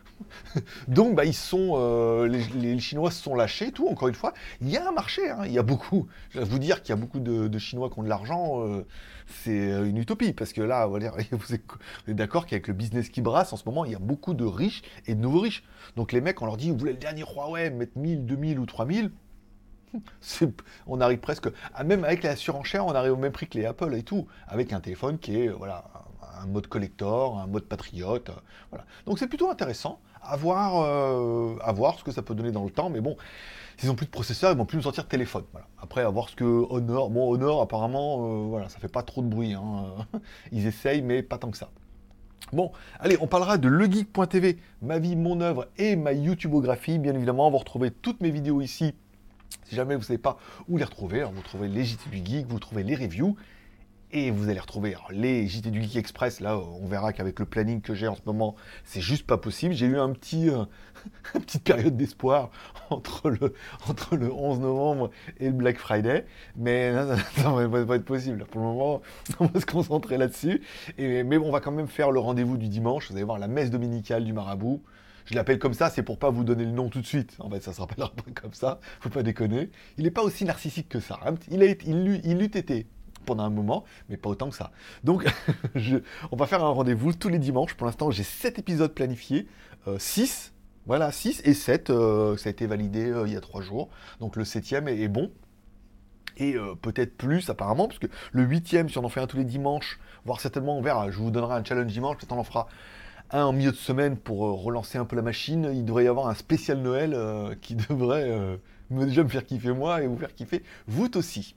Donc, 0.88 1.16
bah, 1.16 1.24
ils 1.24 1.34
sont, 1.34 1.72
euh, 1.74 2.28
les, 2.28 2.78
Chinois 2.78 3.10
se 3.10 3.22
sont 3.22 3.34
lâchés, 3.34 3.72
tout. 3.72 3.88
Encore 3.88 4.08
une 4.08 4.14
fois, 4.14 4.32
il 4.60 4.68
y 4.68 4.76
a 4.76 4.88
un 4.88 4.92
marché. 4.92 5.28
Hein. 5.28 5.42
il 5.46 5.52
y 5.52 5.58
a 5.58 5.62
beaucoup. 5.62 6.06
Je 6.30 6.38
vais 6.38 6.44
vous 6.44 6.60
dire 6.60 6.82
qu'il 6.82 6.90
y 6.90 6.92
a 6.92 7.00
beaucoup 7.00 7.18
de, 7.18 7.58
Chinois 7.58 7.90
qui 7.90 7.98
ont 7.98 8.02
de 8.04 8.08
l'argent. 8.08 8.64
Euh, 8.64 8.86
c'est 9.26 9.72
euh, 9.72 9.88
une 9.88 9.96
utopie 9.96 10.32
parce 10.32 10.52
que 10.52 10.60
là, 10.60 10.86
vous 11.32 11.54
êtes 11.54 11.62
d'accord 12.08 12.46
qu'avec 12.46 12.68
le 12.68 12.74
business 12.74 13.08
qui 13.08 13.22
brasse 13.22 13.52
en 13.52 13.56
ce 13.56 13.64
moment, 13.66 13.84
il 13.84 13.92
y 13.92 13.96
a 13.96 14.00
beaucoup 14.00 14.34
de 14.34 14.44
riches 14.44 14.82
et 15.06 15.14
de 15.14 15.20
nouveaux 15.20 15.40
riches. 15.40 15.64
Donc 15.96 16.12
les 16.12 16.20
mecs, 16.20 16.40
on 16.42 16.46
leur 16.46 16.56
dit, 16.56 16.70
vous 16.70 16.78
voulez 16.78 16.92
le 16.92 16.98
dernier 16.98 17.24
Huawei, 17.24 17.70
mettre 17.70 17.98
1000, 17.98 18.26
2000 18.26 18.58
ou 18.58 18.66
3000 18.66 19.10
on 20.88 21.00
arrive 21.00 21.20
presque, 21.20 21.46
même 21.84 22.02
avec 22.02 22.24
la 22.24 22.34
surenchère, 22.34 22.84
on 22.84 22.92
arrive 22.96 23.12
au 23.12 23.16
même 23.16 23.30
prix 23.30 23.46
que 23.46 23.56
les 23.56 23.64
Apple 23.64 23.94
et 23.94 24.02
tout, 24.02 24.26
avec 24.48 24.72
un 24.72 24.80
téléphone 24.80 25.18
qui 25.18 25.38
est 25.38 25.48
voilà 25.48 25.84
un 26.42 26.46
mode 26.46 26.66
collector, 26.66 27.38
un 27.38 27.46
mode 27.46 27.64
patriote. 27.64 28.30
Euh, 28.30 28.34
voilà. 28.70 28.84
Donc 29.06 29.18
c'est 29.18 29.26
plutôt 29.26 29.50
intéressant 29.50 30.00
à 30.22 30.36
voir, 30.36 30.82
euh, 30.82 31.56
voir 31.74 31.98
ce 31.98 32.04
que 32.04 32.12
ça 32.12 32.22
peut 32.22 32.34
donner 32.34 32.52
dans 32.52 32.64
le 32.64 32.70
temps. 32.70 32.90
Mais 32.90 33.00
bon, 33.00 33.16
s'ils 33.76 33.88
n'ont 33.88 33.94
plus 33.94 34.06
de 34.06 34.10
processeur, 34.10 34.52
ils 34.52 34.58
vont 34.58 34.64
plus 34.64 34.76
nous 34.76 34.82
sortir 34.82 35.04
de 35.04 35.08
téléphone. 35.08 35.44
Voilà. 35.52 35.66
Après, 35.80 36.02
à 36.02 36.08
voir 36.08 36.28
ce 36.28 36.36
que 36.36 36.44
Honor. 36.44 37.10
Bon, 37.10 37.30
Honor, 37.30 37.60
apparemment, 37.60 38.18
euh, 38.18 38.46
voilà, 38.46 38.68
ça 38.68 38.78
fait 38.78 38.88
pas 38.88 39.02
trop 39.02 39.22
de 39.22 39.28
bruit. 39.28 39.54
Hein. 39.54 40.06
Ils 40.52 40.66
essayent, 40.66 41.02
mais 41.02 41.22
pas 41.22 41.38
tant 41.38 41.50
que 41.50 41.58
ça. 41.58 41.70
Bon, 42.52 42.72
allez, 43.00 43.16
on 43.20 43.26
parlera 43.26 43.58
de 43.58 43.68
legeek.tv, 43.68 44.58
ma 44.82 44.98
vie, 44.98 45.16
mon 45.16 45.40
œuvre 45.40 45.66
et 45.78 45.96
ma 45.96 46.12
YouTubeographie. 46.12 46.98
Bien 46.98 47.14
évidemment, 47.14 47.50
vous 47.50 47.58
retrouvez 47.58 47.90
toutes 47.90 48.20
mes 48.20 48.30
vidéos 48.30 48.60
ici. 48.60 48.94
Si 49.64 49.74
jamais 49.74 49.94
vous 49.94 50.00
ne 50.00 50.04
savez 50.06 50.18
pas 50.18 50.38
où 50.68 50.76
les 50.76 50.84
retrouver, 50.84 51.24
vous 51.24 51.42
trouvez 51.42 51.68
les 51.68 51.84
Geek, 51.84 52.46
vous 52.46 52.58
trouvez 52.58 52.82
les 52.82 52.94
reviews, 52.94 53.36
et 54.14 54.30
vous 54.30 54.48
allez 54.48 54.60
retrouver 54.60 54.94
les 55.10 55.48
JT 55.48 55.72
du 55.72 55.82
Geek 55.82 55.96
Express. 55.96 56.38
Là, 56.38 56.56
on 56.56 56.86
verra 56.86 57.12
qu'avec 57.12 57.40
le 57.40 57.46
planning 57.46 57.80
que 57.80 57.94
j'ai 57.94 58.06
en 58.06 58.14
ce 58.14 58.20
moment, 58.24 58.54
c'est 58.84 59.00
juste 59.00 59.26
pas 59.26 59.38
possible. 59.38 59.74
J'ai 59.74 59.86
eu 59.86 59.98
un 59.98 60.10
petit, 60.12 60.48
euh, 60.48 60.64
une 61.34 61.40
petite 61.40 61.64
période 61.64 61.96
d'espoir 61.96 62.50
entre 62.90 63.28
le, 63.28 63.54
entre 63.88 64.14
le 64.14 64.32
11 64.32 64.60
novembre 64.60 65.10
et 65.40 65.46
le 65.46 65.52
Black 65.52 65.78
Friday. 65.78 66.26
Mais 66.56 66.92
ça 67.36 67.50
ne 67.50 67.66
va 67.66 67.84
pas 67.84 67.96
être 67.96 68.04
possible. 68.04 68.44
Pour 68.44 68.60
le 68.60 68.68
moment, 68.68 69.02
on 69.40 69.46
va 69.46 69.60
se 69.60 69.66
concentrer 69.66 70.16
là-dessus. 70.16 70.62
Mais 70.96 71.36
on 71.36 71.50
va 71.50 71.58
quand 71.58 71.72
même 71.72 71.88
faire 71.88 72.12
le 72.12 72.20
rendez-vous 72.20 72.56
du 72.56 72.68
dimanche. 72.68 73.10
Vous 73.10 73.16
allez 73.16 73.24
voir 73.24 73.40
la 73.40 73.48
messe 73.48 73.70
dominicale 73.70 74.24
du 74.24 74.32
marabout. 74.32 74.80
Je 75.24 75.34
l'appelle 75.34 75.58
comme 75.58 75.74
ça, 75.74 75.90
c'est 75.90 76.02
pour 76.02 76.18
pas 76.18 76.30
vous 76.30 76.44
donner 76.44 76.66
le 76.66 76.70
nom 76.70 76.88
tout 76.88 77.00
de 77.00 77.06
suite. 77.06 77.34
En 77.40 77.50
fait, 77.50 77.62
ça 77.62 77.72
se 77.72 77.80
rappellera 77.80 78.12
pas 78.12 78.30
comme 78.40 78.52
ça. 78.52 78.78
Faut 79.00 79.08
pas 79.08 79.24
déconner. 79.24 79.70
Il 79.98 80.04
n'est 80.04 80.12
pas 80.12 80.22
aussi 80.22 80.44
narcissique 80.44 80.88
que 80.88 81.00
ça. 81.00 81.18
Il, 81.50 81.62
a, 81.62 81.66
il, 81.66 82.20
il 82.22 82.42
eût 82.42 82.44
été 82.44 82.86
pendant 83.24 83.44
un 83.44 83.50
moment, 83.50 83.84
mais 84.08 84.16
pas 84.16 84.28
autant 84.28 84.50
que 84.50 84.56
ça. 84.56 84.70
Donc, 85.02 85.26
on 86.32 86.36
va 86.36 86.46
faire 86.46 86.64
un 86.64 86.68
rendez-vous 86.68 87.12
tous 87.12 87.28
les 87.28 87.38
dimanches. 87.38 87.74
Pour 87.74 87.86
l'instant, 87.86 88.10
j'ai 88.10 88.22
7 88.22 88.58
épisodes 88.58 88.92
planifiés, 88.92 89.48
6. 89.98 90.46
Euh, 90.46 90.50
voilà, 90.86 91.12
6 91.12 91.42
et 91.44 91.54
7, 91.54 91.88
euh, 91.90 92.36
ça 92.36 92.48
a 92.48 92.50
été 92.50 92.66
validé 92.66 93.06
euh, 93.06 93.26
il 93.26 93.32
y 93.32 93.36
a 93.36 93.40
3 93.40 93.62
jours. 93.62 93.88
Donc 94.20 94.36
le 94.36 94.44
7 94.44 94.72
est, 94.72 95.08
bon. 95.08 95.30
Et 96.36 96.56
peut-être 96.82 97.16
plus 97.16 97.48
apparemment, 97.48 97.86
parce 97.86 98.00
que 98.00 98.08
le 98.32 98.42
8 98.42 98.88
si 98.88 98.98
on 98.98 99.04
en 99.04 99.08
fait 99.08 99.20
un 99.20 99.28
tous 99.28 99.36
les 99.36 99.44
dimanches, 99.44 100.00
voire 100.24 100.40
certainement 100.40 100.76
on 100.76 100.82
verra, 100.82 101.08
je 101.12 101.18
vous 101.18 101.30
donnerai 101.30 101.54
un 101.54 101.64
challenge 101.64 101.92
dimanche, 101.92 102.16
peut-être 102.16 102.32
on 102.32 102.40
en 102.40 102.44
fera 102.44 102.66
un 103.30 103.44
en 103.44 103.52
milieu 103.52 103.70
de 103.70 103.76
semaine 103.76 104.16
pour 104.16 104.40
relancer 104.40 104.98
un 104.98 105.04
peu 105.04 105.14
la 105.14 105.22
machine. 105.22 105.70
Il 105.72 105.84
devrait 105.84 106.04
y 106.04 106.08
avoir 106.08 106.26
un 106.26 106.34
spécial 106.34 106.78
Noël 106.78 107.16
qui 107.60 107.76
devrait 107.88 108.58
déjà 108.90 109.22
me 109.22 109.28
faire 109.28 109.46
kiffer 109.46 109.72
moi 109.72 110.02
et 110.02 110.08
vous 110.08 110.18
faire 110.18 110.34
kiffer 110.34 110.64
vous 110.88 111.08
aussi. 111.16 111.54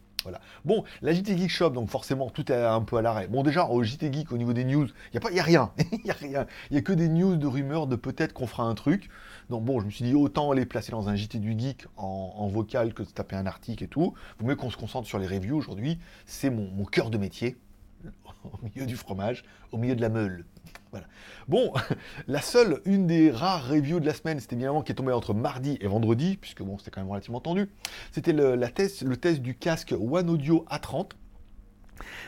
Bon, 0.65 0.83
la 1.01 1.13
JT 1.13 1.38
Geek 1.38 1.50
Shop, 1.50 1.69
donc 1.71 1.89
forcément, 1.89 2.29
tout 2.29 2.51
est 2.51 2.56
un 2.56 2.81
peu 2.81 2.97
à 2.97 3.01
l'arrêt. 3.01 3.27
Bon, 3.27 3.44
déjà, 3.44 3.68
au 3.68 3.83
JT 3.83 4.12
Geek, 4.12 4.31
au 4.31 4.38
niveau 4.38 4.53
des 4.53 4.65
news, 4.65 4.88
il 5.13 5.19
n'y 5.19 5.40
a, 5.40 5.42
a 5.42 5.44
rien. 5.44 5.71
Il 5.92 5.99
n'y 6.04 6.11
a 6.11 6.13
rien. 6.13 6.47
Il 6.69 6.73
n'y 6.73 6.80
a 6.80 6.81
que 6.81 6.94
des 6.94 7.09
news 7.09 7.35
de 7.35 7.47
rumeurs 7.47 7.87
de 7.87 7.95
peut-être 7.95 8.33
qu'on 8.33 8.47
fera 8.47 8.63
un 8.63 8.75
truc. 8.75 9.09
Donc 9.49 9.63
bon, 9.63 9.80
je 9.80 9.85
me 9.85 9.92
suis 9.92 10.04
dit, 10.04 10.13
autant 10.13 10.52
les 10.52 10.66
placer 10.66 10.92
dans 10.92 11.09
un 11.09 11.16
JT 11.16 11.40
du 11.40 11.57
Geek 11.57 11.87
en, 11.95 12.47
vocal 12.47 12.94
que 12.94 13.04
de 13.04 13.09
taper 13.09 13.35
un 13.35 13.45
article 13.45 13.83
et 13.83 13.87
tout. 13.87 14.13
Vous 14.40 14.47
mieux 14.47 14.56
qu'on 14.56 14.69
se 14.69 14.78
concentre 14.78 15.07
sur 15.07 15.19
les 15.19 15.28
reviews 15.28 15.57
aujourd'hui? 15.57 15.99
C'est 16.25 16.49
mon, 16.49 16.69
mon 16.71 16.85
cœur 16.85 17.09
de 17.09 17.18
métier. 17.18 17.57
Au 18.44 18.57
milieu 18.63 18.85
du 18.85 18.95
fromage, 18.95 19.44
au 19.71 19.78
milieu 19.78 19.95
de 19.95 20.02
la 20.02 20.09
meule. 20.09 20.45
Bon, 21.47 21.74
la 22.28 22.42
seule, 22.42 22.81
une 22.86 23.07
des 23.07 23.31
rares 23.31 23.68
reviews 23.68 24.00
de 24.00 24.06
la 24.06 24.14
semaine, 24.14 24.40
c'était 24.40 24.56
bien 24.56 24.81
qui 24.81 24.92
est 24.92 24.95
tombée 24.95 25.14
entre 25.14 25.33
mardi 25.33 25.78
et 25.81 25.88
vendredi, 25.88 26.38
puisque 26.38 26.62
bon, 26.62 26.78
c'était 26.78 26.92
quand 26.92 27.02
même 27.02 27.09
relativement 27.09 27.40
tendu. 27.40 27.69
C'était 28.12 28.33
le, 28.33 28.59
test, 28.69 29.04
le 29.04 29.18
test 29.18 29.42
du 29.42 29.56
casque 29.56 29.94
One 29.97 30.30
Audio 30.30 30.66
A30. 30.69 31.12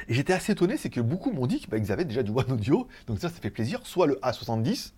Et 0.08 0.14
j'étais 0.14 0.34
assez 0.34 0.54
étonné, 0.54 0.78
c'est 0.78 0.90
que 0.90 1.02
beaucoup 1.02 1.32
m'ont 1.32 1.48
dit 1.48 1.60
qu'ils 1.60 1.92
avaient 1.92 2.06
déjà 2.06 2.24
du 2.24 2.32
One 2.32 2.52
Audio, 2.52 2.88
donc 3.08 3.20
ça, 3.20 3.30
ça 3.30 3.40
fait 3.40 3.52
plaisir. 3.52 3.82
Soit 3.84 4.08
le 4.08 4.16
A70, 4.24 4.94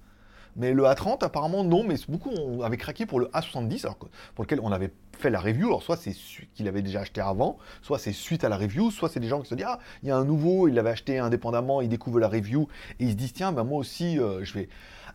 mais 0.55 0.73
le 0.73 0.83
A30, 0.83 1.23
apparemment, 1.23 1.63
non, 1.63 1.83
mais 1.83 1.95
beaucoup 2.07 2.31
avaient 2.63 2.77
craqué 2.77 3.05
pour 3.05 3.19
le 3.19 3.27
A70, 3.27 3.83
alors 3.83 3.97
pour 4.35 4.43
lequel 4.43 4.59
on 4.61 4.71
avait 4.71 4.91
fait 5.17 5.29
la 5.29 5.39
review. 5.39 5.67
Alors, 5.67 5.83
soit 5.83 5.97
c'est 5.97 6.13
qu'il 6.53 6.67
avait 6.67 6.81
déjà 6.81 7.01
acheté 7.01 7.21
avant, 7.21 7.57
soit 7.81 7.99
c'est 7.99 8.11
suite 8.11 8.43
à 8.43 8.49
la 8.49 8.57
review, 8.57 8.91
soit 8.91 9.09
c'est 9.09 9.19
des 9.19 9.27
gens 9.27 9.41
qui 9.41 9.47
se 9.47 9.55
disent 9.55 9.65
Ah, 9.67 9.79
il 10.03 10.09
y 10.09 10.11
a 10.11 10.17
un 10.17 10.25
nouveau, 10.25 10.67
il 10.67 10.73
l'avait 10.73 10.89
acheté 10.89 11.19
indépendamment, 11.19 11.81
il 11.81 11.89
découvre 11.89 12.19
la 12.19 12.27
review 12.27 12.67
et 12.99 13.05
il 13.05 13.11
se 13.11 13.15
disent 13.15 13.33
Tiens, 13.33 13.51
ben 13.51 13.63
moi 13.63 13.79
aussi, 13.79 14.19
euh, 14.19 14.43
je 14.43 14.53
vais 14.53 14.69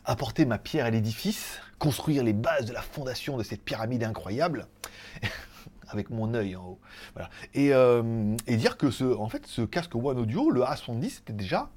apporter 0.05 0.45
ma 0.47 0.59
pierre 0.59 0.87
à 0.87 0.91
l'édifice, 0.91 1.61
construire 1.79 2.23
les 2.23 2.33
bases 2.33 2.67
de 2.67 2.73
la 2.73 2.83
fondation 2.83 3.37
de 3.37 3.43
cette 3.43 3.63
pyramide 3.63 4.05
incroyable. 4.05 4.67
avec 5.89 6.11
mon 6.11 6.35
œil 6.35 6.57
en 6.57 6.65
haut. 6.65 6.81
Voilà. 7.15 7.31
Et, 7.55 7.73
euh, 7.73 8.35
et, 8.49 8.57
dire 8.57 8.77
que 8.77 8.91
ce, 8.91 9.05
en 9.05 9.29
fait, 9.29 9.47
ce 9.47 9.63
casque 9.63 9.95
One 9.95 10.19
Audio, 10.19 10.51
le 10.51 10.63
A70, 10.63 11.11
c'était 11.11 11.33
déjà 11.33 11.71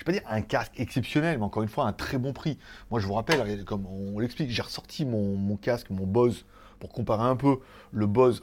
je 0.00 0.04
vais 0.06 0.18
pas 0.18 0.18
dire 0.18 0.30
un 0.32 0.40
casque 0.40 0.72
exceptionnel, 0.78 1.38
mais 1.38 1.44
encore 1.44 1.62
une 1.62 1.68
fois, 1.68 1.84
un 1.84 1.92
très 1.92 2.16
bon 2.16 2.32
prix. 2.32 2.58
Moi, 2.90 3.00
je 3.00 3.06
vous 3.06 3.12
rappelle, 3.12 3.64
comme 3.64 3.84
on 3.86 4.18
l'explique, 4.18 4.50
j'ai 4.50 4.62
ressorti 4.62 5.04
mon, 5.04 5.56
casque, 5.56 5.90
mon 5.90 6.06
Bose, 6.06 6.46
pour 6.78 6.88
comparer 6.90 7.24
un 7.24 7.36
peu 7.36 7.58
le 7.92 8.06
Bose 8.06 8.40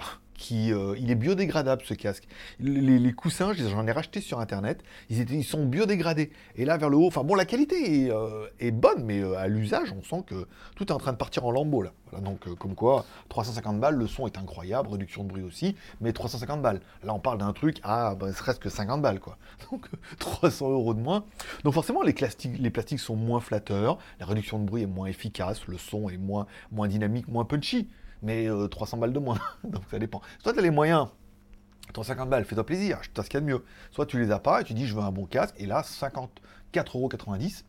euh, 0.51 0.95
il 0.99 1.11
est 1.11 1.15
biodégradable 1.15 1.81
ce 1.85 1.93
casque. 1.93 2.27
Les, 2.59 3.13
coussins, 3.13 3.53
j'en 3.53 3.87
ai 3.87 3.91
racheté 3.91 4.21
sur 4.21 4.39
internet, 4.39 4.83
ils, 5.09 5.43
sont 5.43 5.65
biodégradés. 5.65 6.31
Et 6.55 6.65
là 6.65 6.77
vers 6.77 6.89
le 6.89 6.97
haut, 6.97 7.07
enfin 7.07 7.23
bon, 7.23 7.35
la 7.35 7.45
qualité 7.45 8.05
est, 8.05 8.11
euh, 8.11 8.47
bonne, 8.71 9.03
mais 9.03 9.21
euh, 9.21 9.37
à 9.37 9.47
l'usage, 9.47 9.93
on 9.97 10.03
sent 10.03 10.23
que 10.27 10.47
tout 10.75 10.87
est 10.87 10.91
en 10.91 10.99
train 10.99 11.13
de 11.13 11.17
partir 11.17 11.45
en 11.45 11.51
lambeaux 11.51 11.81
là. 11.81 11.93
Donc 12.21 12.47
comme 12.55 12.73
quoi, 12.73 13.05
350 13.29 13.79
balles, 13.79 13.95
le 13.95 14.07
son 14.07 14.27
est 14.27 14.37
incroyable, 14.37 14.89
réduction 14.89 15.23
de 15.23 15.29
bruit 15.29 15.43
aussi, 15.43 15.75
mais 15.99 16.13
350 16.13 16.61
balles. 16.61 16.79
Là, 17.03 17.13
on 17.13 17.19
parle 17.19 17.37
d'un 17.37 17.51
truc 17.51 17.79
à 17.83 18.15
bah, 18.15 18.31
serait-ce 18.31 18.59
que 18.59 18.69
50 18.69 19.01
balles 19.01 19.19
quoi. 19.19 19.37
Donc 19.71 19.87
300 20.19 20.71
euros 20.71 20.93
de 20.93 21.01
moins. 21.01 21.25
Donc 21.63 21.73
forcément, 21.73 22.03
les 22.03 22.13
plastiques, 22.13 22.99
sont 22.99 23.15
moins 23.15 23.41
flatteurs, 23.41 23.97
la 24.19 24.25
réduction 24.25 24.59
de 24.59 24.65
bruit 24.65 24.83
est 24.83 24.87
moins 24.87 25.07
efficace, 25.07 25.67
le 25.67 25.77
son 25.77 26.09
est 26.09 26.17
moins 26.17 26.47
dynamique, 26.87 27.27
moins 27.27 27.45
punchy 27.45 27.89
mais 28.21 28.47
300 28.71 28.97
euh, 28.97 29.01
balles 29.01 29.13
de 29.13 29.19
moins. 29.19 29.39
Donc 29.63 29.83
ça 29.89 29.99
dépend. 29.99 30.21
Soit 30.39 30.53
tu 30.53 30.59
as 30.59 30.61
les 30.61 30.71
moyens, 30.71 31.07
350 31.93 32.29
balles, 32.29 32.45
fais-toi 32.45 32.65
plaisir, 32.65 32.99
je 33.01 33.09
ce 33.21 33.27
qu'il 33.27 33.35
y 33.35 33.37
a 33.37 33.41
de 33.41 33.45
mieux. 33.45 33.63
Soit 33.91 34.05
tu 34.05 34.19
les 34.19 34.31
as 34.31 34.39
pas 34.39 34.61
et 34.61 34.63
tu 34.63 34.73
dis 34.73 34.87
je 34.87 34.95
veux 34.95 35.01
un 35.01 35.11
bon 35.11 35.25
casque, 35.25 35.55
et 35.57 35.65
là, 35.65 35.81
54,90€. 35.81 37.63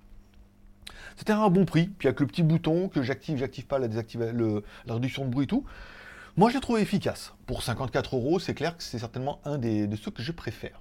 C'était 1.17 1.33
un 1.33 1.51
bon 1.51 1.65
prix, 1.65 1.89
puis 1.89 2.09
avec 2.09 2.21
le 2.21 2.27
petit 2.27 2.43
bouton 2.43 2.89
que 2.89 3.03
j'active, 3.03 3.39
j'active 3.39 3.67
pas 3.67 3.79
la, 3.79 3.89
réduction 4.89 5.25
de 5.25 5.31
bruit 5.31 5.45
et 5.45 5.49
tout. 5.49 5.65
Moi, 6.37 6.51
je 6.51 6.55
l'ai 6.55 6.61
trouvé 6.61 6.81
efficace. 6.81 7.35
Pour 7.47 7.63
54 7.63 8.17
euros, 8.17 8.39
c'est 8.39 8.55
clair 8.55 8.77
que 8.77 8.83
c'est 8.83 8.99
certainement 8.99 9.41
un 9.45 9.59
de 9.59 9.97
ceux 9.97 10.11
que 10.11 10.23
je 10.23 10.33
préfère. 10.33 10.81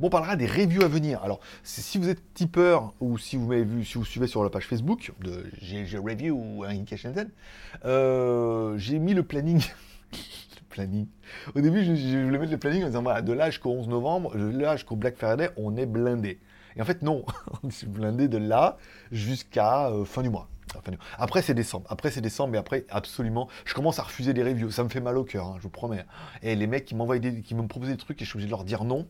Bon, 0.00 0.08
on 0.08 0.10
parlera 0.10 0.36
des 0.36 0.46
reviews 0.46 0.82
à 0.82 0.88
venir. 0.88 1.22
Alors, 1.22 1.40
si 1.62 1.98
vous 1.98 2.08
êtes 2.08 2.34
tipeur 2.34 2.92
ou 3.00 3.16
si 3.18 3.36
vous 3.36 3.46
m'avez 3.46 3.64
vu, 3.64 3.84
si 3.84 3.98
vous 3.98 4.04
suivez 4.04 4.26
sur 4.26 4.42
la 4.42 4.50
page 4.50 4.66
Facebook 4.66 5.12
de 5.20 5.44
GG 5.60 5.98
Review 5.98 6.34
ou 6.34 6.64
Indication 6.64 7.12
euh, 7.84 8.76
j'ai 8.76 8.98
mis 8.98 9.14
le 9.14 9.22
planning. 9.22 9.62
le 10.12 10.68
planning. 10.68 11.06
Au 11.54 11.60
début, 11.60 11.84
je, 11.84 12.24
voulais 12.24 12.38
mettre 12.38 12.52
le 12.52 12.58
planning 12.58 12.82
en 12.82 12.86
disant 12.86 13.02
voilà, 13.02 13.22
de 13.22 13.32
l'âge 13.32 13.54
jusqu'au 13.54 13.70
11 13.70 13.88
novembre, 13.88 14.36
de 14.36 14.58
l'âge 14.58 14.80
jusqu'au 14.80 14.96
Black 14.96 15.16
Friday, 15.16 15.50
on 15.56 15.76
est 15.76 15.86
blindé. 15.86 16.40
Et 16.76 16.82
en 16.82 16.84
fait, 16.84 17.02
non, 17.02 17.24
on 17.62 17.68
est 17.68 17.86
blindé 17.86 18.26
de 18.26 18.38
là 18.38 18.78
jusqu'à 19.12 19.90
euh, 19.90 20.04
fin 20.04 20.22
du 20.22 20.30
mois. 20.30 20.48
Après, 21.18 21.40
c'est 21.40 21.54
décembre. 21.54 21.86
Après, 21.88 22.10
c'est 22.10 22.20
décembre, 22.20 22.50
mais 22.50 22.58
après, 22.58 22.84
absolument, 22.90 23.48
je 23.64 23.74
commence 23.74 24.00
à 24.00 24.02
refuser 24.02 24.34
des 24.34 24.42
reviews. 24.42 24.72
Ça 24.72 24.82
me 24.82 24.88
fait 24.88 25.00
mal 25.00 25.16
au 25.16 25.22
cœur, 25.22 25.46
hein, 25.46 25.54
je 25.58 25.62
vous 25.62 25.70
promets. 25.70 26.04
Et 26.42 26.56
les 26.56 26.66
mecs 26.66 26.84
qui 26.84 26.96
m'envoient 26.96 27.18
des, 27.20 27.42
qui 27.42 27.54
me 27.54 27.66
proposent 27.68 27.90
des 27.90 27.96
trucs 27.96 28.20
et 28.20 28.24
je 28.24 28.30
suis 28.30 28.36
obligé 28.36 28.48
de 28.48 28.50
leur 28.50 28.64
dire 28.64 28.82
non 28.82 29.06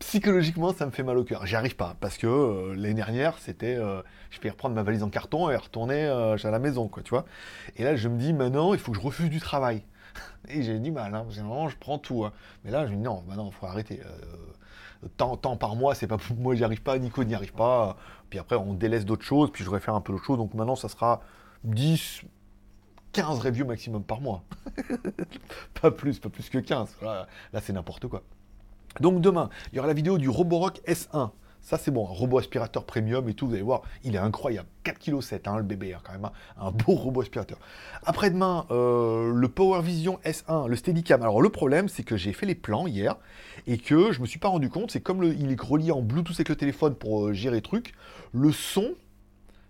psychologiquement, 0.00 0.72
ça 0.72 0.86
me 0.86 0.90
fait 0.90 1.04
mal 1.04 1.16
au 1.16 1.24
cœur. 1.24 1.46
J'y 1.46 1.54
arrive 1.54 1.76
pas 1.76 1.94
parce 2.00 2.18
que 2.18 2.26
euh, 2.26 2.74
l'année 2.74 2.94
dernière, 2.94 3.38
c'était, 3.38 3.76
euh, 3.76 4.02
je 4.30 4.40
vais 4.40 4.50
reprendre 4.50 4.74
ma 4.74 4.82
valise 4.82 5.04
en 5.04 5.10
carton 5.10 5.48
et 5.50 5.56
retourner 5.56 6.04
euh, 6.04 6.36
à 6.42 6.50
la 6.50 6.58
maison, 6.58 6.88
quoi, 6.88 7.02
tu 7.02 7.10
vois. 7.10 7.24
Et 7.76 7.84
là, 7.84 7.94
je 7.94 8.08
me 8.08 8.18
dis, 8.18 8.32
maintenant, 8.32 8.74
il 8.74 8.80
faut 8.80 8.90
que 8.90 8.98
je 8.98 9.02
refuse 9.02 9.30
du 9.30 9.38
travail. 9.38 9.84
Et 10.48 10.62
j'ai 10.62 10.80
du 10.80 10.90
mal, 10.90 11.14
hein, 11.14 11.24
vraiment, 11.28 11.68
je 11.68 11.76
prends 11.76 11.98
tout. 11.98 12.24
Hein. 12.24 12.32
Mais 12.64 12.70
là, 12.72 12.86
je 12.86 12.90
me 12.90 12.96
dis, 12.96 13.02
non, 13.02 13.22
maintenant, 13.28 13.46
il 13.46 13.54
faut 13.54 13.66
arrêter. 13.66 14.00
tant, 15.16 15.36
par 15.36 15.76
mois, 15.76 15.94
c'est 15.94 16.08
pas 16.08 16.16
moi, 16.36 16.54
j'y 16.54 16.64
arrive 16.64 16.82
pas, 16.82 16.98
Nico 16.98 17.22
n'y 17.22 17.34
arrive 17.34 17.52
pas. 17.52 17.96
Puis 18.30 18.38
après, 18.38 18.56
on 18.56 18.74
délaisse 18.74 19.04
d'autres 19.04 19.24
choses, 19.24 19.52
puis 19.52 19.64
je 19.64 19.70
vais 19.70 19.80
faire 19.80 19.94
un 19.94 20.00
peu 20.00 20.12
d'autres 20.12 20.24
choses. 20.24 20.38
Donc 20.38 20.54
maintenant, 20.54 20.76
ça 20.76 20.88
sera 20.88 21.20
10, 21.64 22.22
15 23.12 23.38
reviews 23.40 23.66
maximum 23.66 24.02
par 24.02 24.20
mois. 24.20 24.42
pas 25.82 25.90
plus, 25.90 26.18
pas 26.18 26.30
plus 26.30 26.48
que 26.48 26.58
15. 26.58 26.96
là 27.02 27.26
c'est 27.60 27.72
n'importe 27.72 28.08
quoi. 28.08 28.22
Donc 28.98 29.20
demain, 29.20 29.50
il 29.72 29.76
y 29.76 29.78
aura 29.78 29.88
la 29.88 29.94
vidéo 29.94 30.18
du 30.18 30.28
Roborock 30.28 30.80
S1. 30.86 31.30
Ça 31.62 31.76
c'est 31.76 31.90
bon, 31.90 32.06
un 32.06 32.12
robot 32.12 32.38
aspirateur 32.38 32.84
premium 32.84 33.28
et 33.28 33.34
tout, 33.34 33.46
vous 33.46 33.52
allez 33.52 33.62
voir, 33.62 33.82
il 34.02 34.14
est 34.14 34.18
incroyable. 34.18 34.66
4,7 34.84 35.40
kg 35.40 35.48
hein, 35.48 35.56
le 35.58 35.62
bébé, 35.62 35.92
hein, 35.92 36.00
quand 36.02 36.12
même, 36.12 36.24
hein. 36.24 36.32
un 36.58 36.70
beau 36.70 36.94
robot 36.94 37.20
aspirateur. 37.20 37.58
Après-demain, 38.04 38.66
euh, 38.70 39.30
le 39.32 39.48
Power 39.48 39.82
Vision 39.82 40.18
S1, 40.24 40.68
le 40.68 40.76
Steadicam. 40.76 41.22
Alors 41.22 41.42
le 41.42 41.50
problème, 41.50 41.88
c'est 41.88 42.02
que 42.02 42.16
j'ai 42.16 42.32
fait 42.32 42.46
les 42.46 42.54
plans 42.54 42.86
hier 42.86 43.16
et 43.66 43.76
que 43.76 44.10
je 44.10 44.20
me 44.20 44.26
suis 44.26 44.38
pas 44.38 44.48
rendu 44.48 44.70
compte, 44.70 44.90
c'est 44.90 45.02
comme 45.02 45.22
il 45.22 45.52
est 45.52 45.60
relié 45.60 45.92
en 45.92 46.00
Bluetooth 46.00 46.36
avec 46.36 46.48
le 46.48 46.56
téléphone 46.56 46.94
pour 46.94 47.26
euh, 47.26 47.32
gérer 47.34 47.60
truc, 47.60 47.92
le 48.32 48.52
son, 48.52 48.94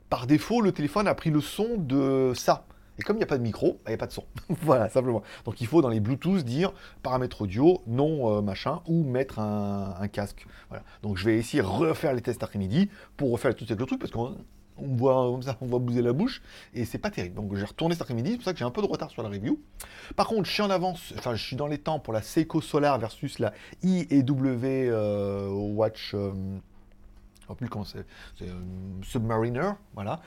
par 0.09 0.27
défaut, 0.27 0.61
le 0.61 0.73
téléphone 0.73 1.09
a 1.09 1.15
pris 1.15 1.31
le 1.31 1.41
son 1.41 1.77
de 1.77 2.33
ça. 2.35 2.67
Et 3.01 3.03
comme 3.03 3.17
il 3.17 3.21
n'y 3.21 3.25
a 3.25 3.27
pas 3.27 3.39
de 3.39 3.43
micro, 3.43 3.73
bah, 3.73 3.81
il 3.87 3.91
n'y 3.91 3.95
a 3.95 3.99
pas 3.99 4.07
de 4.07 4.13
son. 4.13 4.25
voilà, 4.49 4.91
simplement. 4.91 5.23
Donc 5.47 5.61
il 5.63 5.67
faut 5.67 5.81
dans 5.81 5.89
les 5.89 6.01
Bluetooth 6.01 6.45
dire 6.45 6.73
paramètres 7.03 7.43
audio, 7.43 7.83
non 7.87 8.37
euh, 8.37 8.43
machin, 8.43 8.83
ou 8.87 9.05
mettre 9.05 9.39
un, 9.39 10.07
casque. 10.09 10.47
Voilà. 10.69 10.85
Donc 11.03 11.17
je 11.17 11.25
vais 11.25 11.39
essayer 11.39 11.63
de 11.63 11.69
refaire 11.69 12.13
les 12.13 12.21
tests 12.21 12.43
après-midi 12.43 12.91
pour 13.17 13.33
refaire 13.33 13.55
tout 13.55 13.65
le 13.69 13.87
truc 13.87 13.99
parce 13.99 14.13
qu'on 14.13 14.37
voit 14.77 15.15
comme 15.15 15.43
ça, 15.43 15.57
on 15.63 15.67
va 15.67 15.79
bouger 15.79 16.03
la 16.03 16.13
bouche 16.13 16.43
et 16.75 16.85
c'est 16.85 16.99
pas 16.99 17.11
terrible. 17.11 17.37
Donc 17.37 17.55
j'ai 17.57 17.65
retourné 17.65 17.95
cet 17.95 18.03
après-midi, 18.03 18.33
c'est 18.33 18.37
pour 18.37 18.45
ça 18.45 18.53
que 18.53 18.59
j'ai 18.59 18.67
un 18.67 18.71
peu 18.71 18.83
de 18.83 18.87
retard 18.87 19.11
sur 19.11 19.23
la 19.23 19.31
review. 19.31 19.59
Par 20.15 20.27
contre, 20.27 20.45
je 20.45 20.53
suis 20.53 20.63
en 20.63 20.71
avance, 20.71 21.15
enfin 21.17 21.35
je 21.35 21.43
suis 21.43 21.57
dans 21.57 21.69
les 21.69 21.79
temps 21.79 22.01
pour 22.01 22.13
la 22.13 22.21
Seiko 22.21 22.61
Solar 22.61 22.99
versus 22.99 23.39
la 23.39 23.55
IEW 23.83 24.91
euh, 24.91 25.49
Watch. 25.49 26.13
Euh, 26.13 26.33
je 26.35 26.37
ne 26.37 27.49
sais 27.49 27.55
plus 27.57 27.69
comment 27.71 27.85
c'est, 27.87 28.05
Submariner, 29.03 29.73
voilà. 29.95 30.21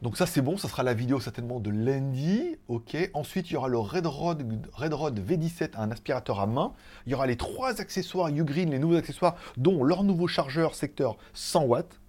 Donc 0.00 0.16
ça 0.16 0.26
c'est 0.26 0.42
bon, 0.42 0.56
ça 0.56 0.68
sera 0.68 0.84
la 0.84 0.94
vidéo 0.94 1.18
certainement 1.18 1.58
de 1.58 1.70
lundi, 1.70 2.56
ok. 2.68 2.96
Ensuite 3.14 3.50
il 3.50 3.54
y 3.54 3.56
aura 3.56 3.66
le 3.66 3.78
Red 3.78 4.06
Rod, 4.06 4.46
Red 4.72 4.94
Rod 4.94 5.18
V17, 5.18 5.70
un 5.76 5.90
aspirateur 5.90 6.38
à 6.38 6.46
main. 6.46 6.72
Il 7.06 7.12
y 7.12 7.14
aura 7.16 7.26
les 7.26 7.36
trois 7.36 7.80
accessoires 7.80 8.28
Ugreen, 8.28 8.70
les 8.70 8.78
nouveaux 8.78 8.96
accessoires, 8.96 9.34
dont 9.56 9.82
leur 9.82 10.04
nouveau 10.04 10.28
chargeur 10.28 10.76
secteur 10.76 11.16
100 11.34 11.64
watts. 11.64 12.00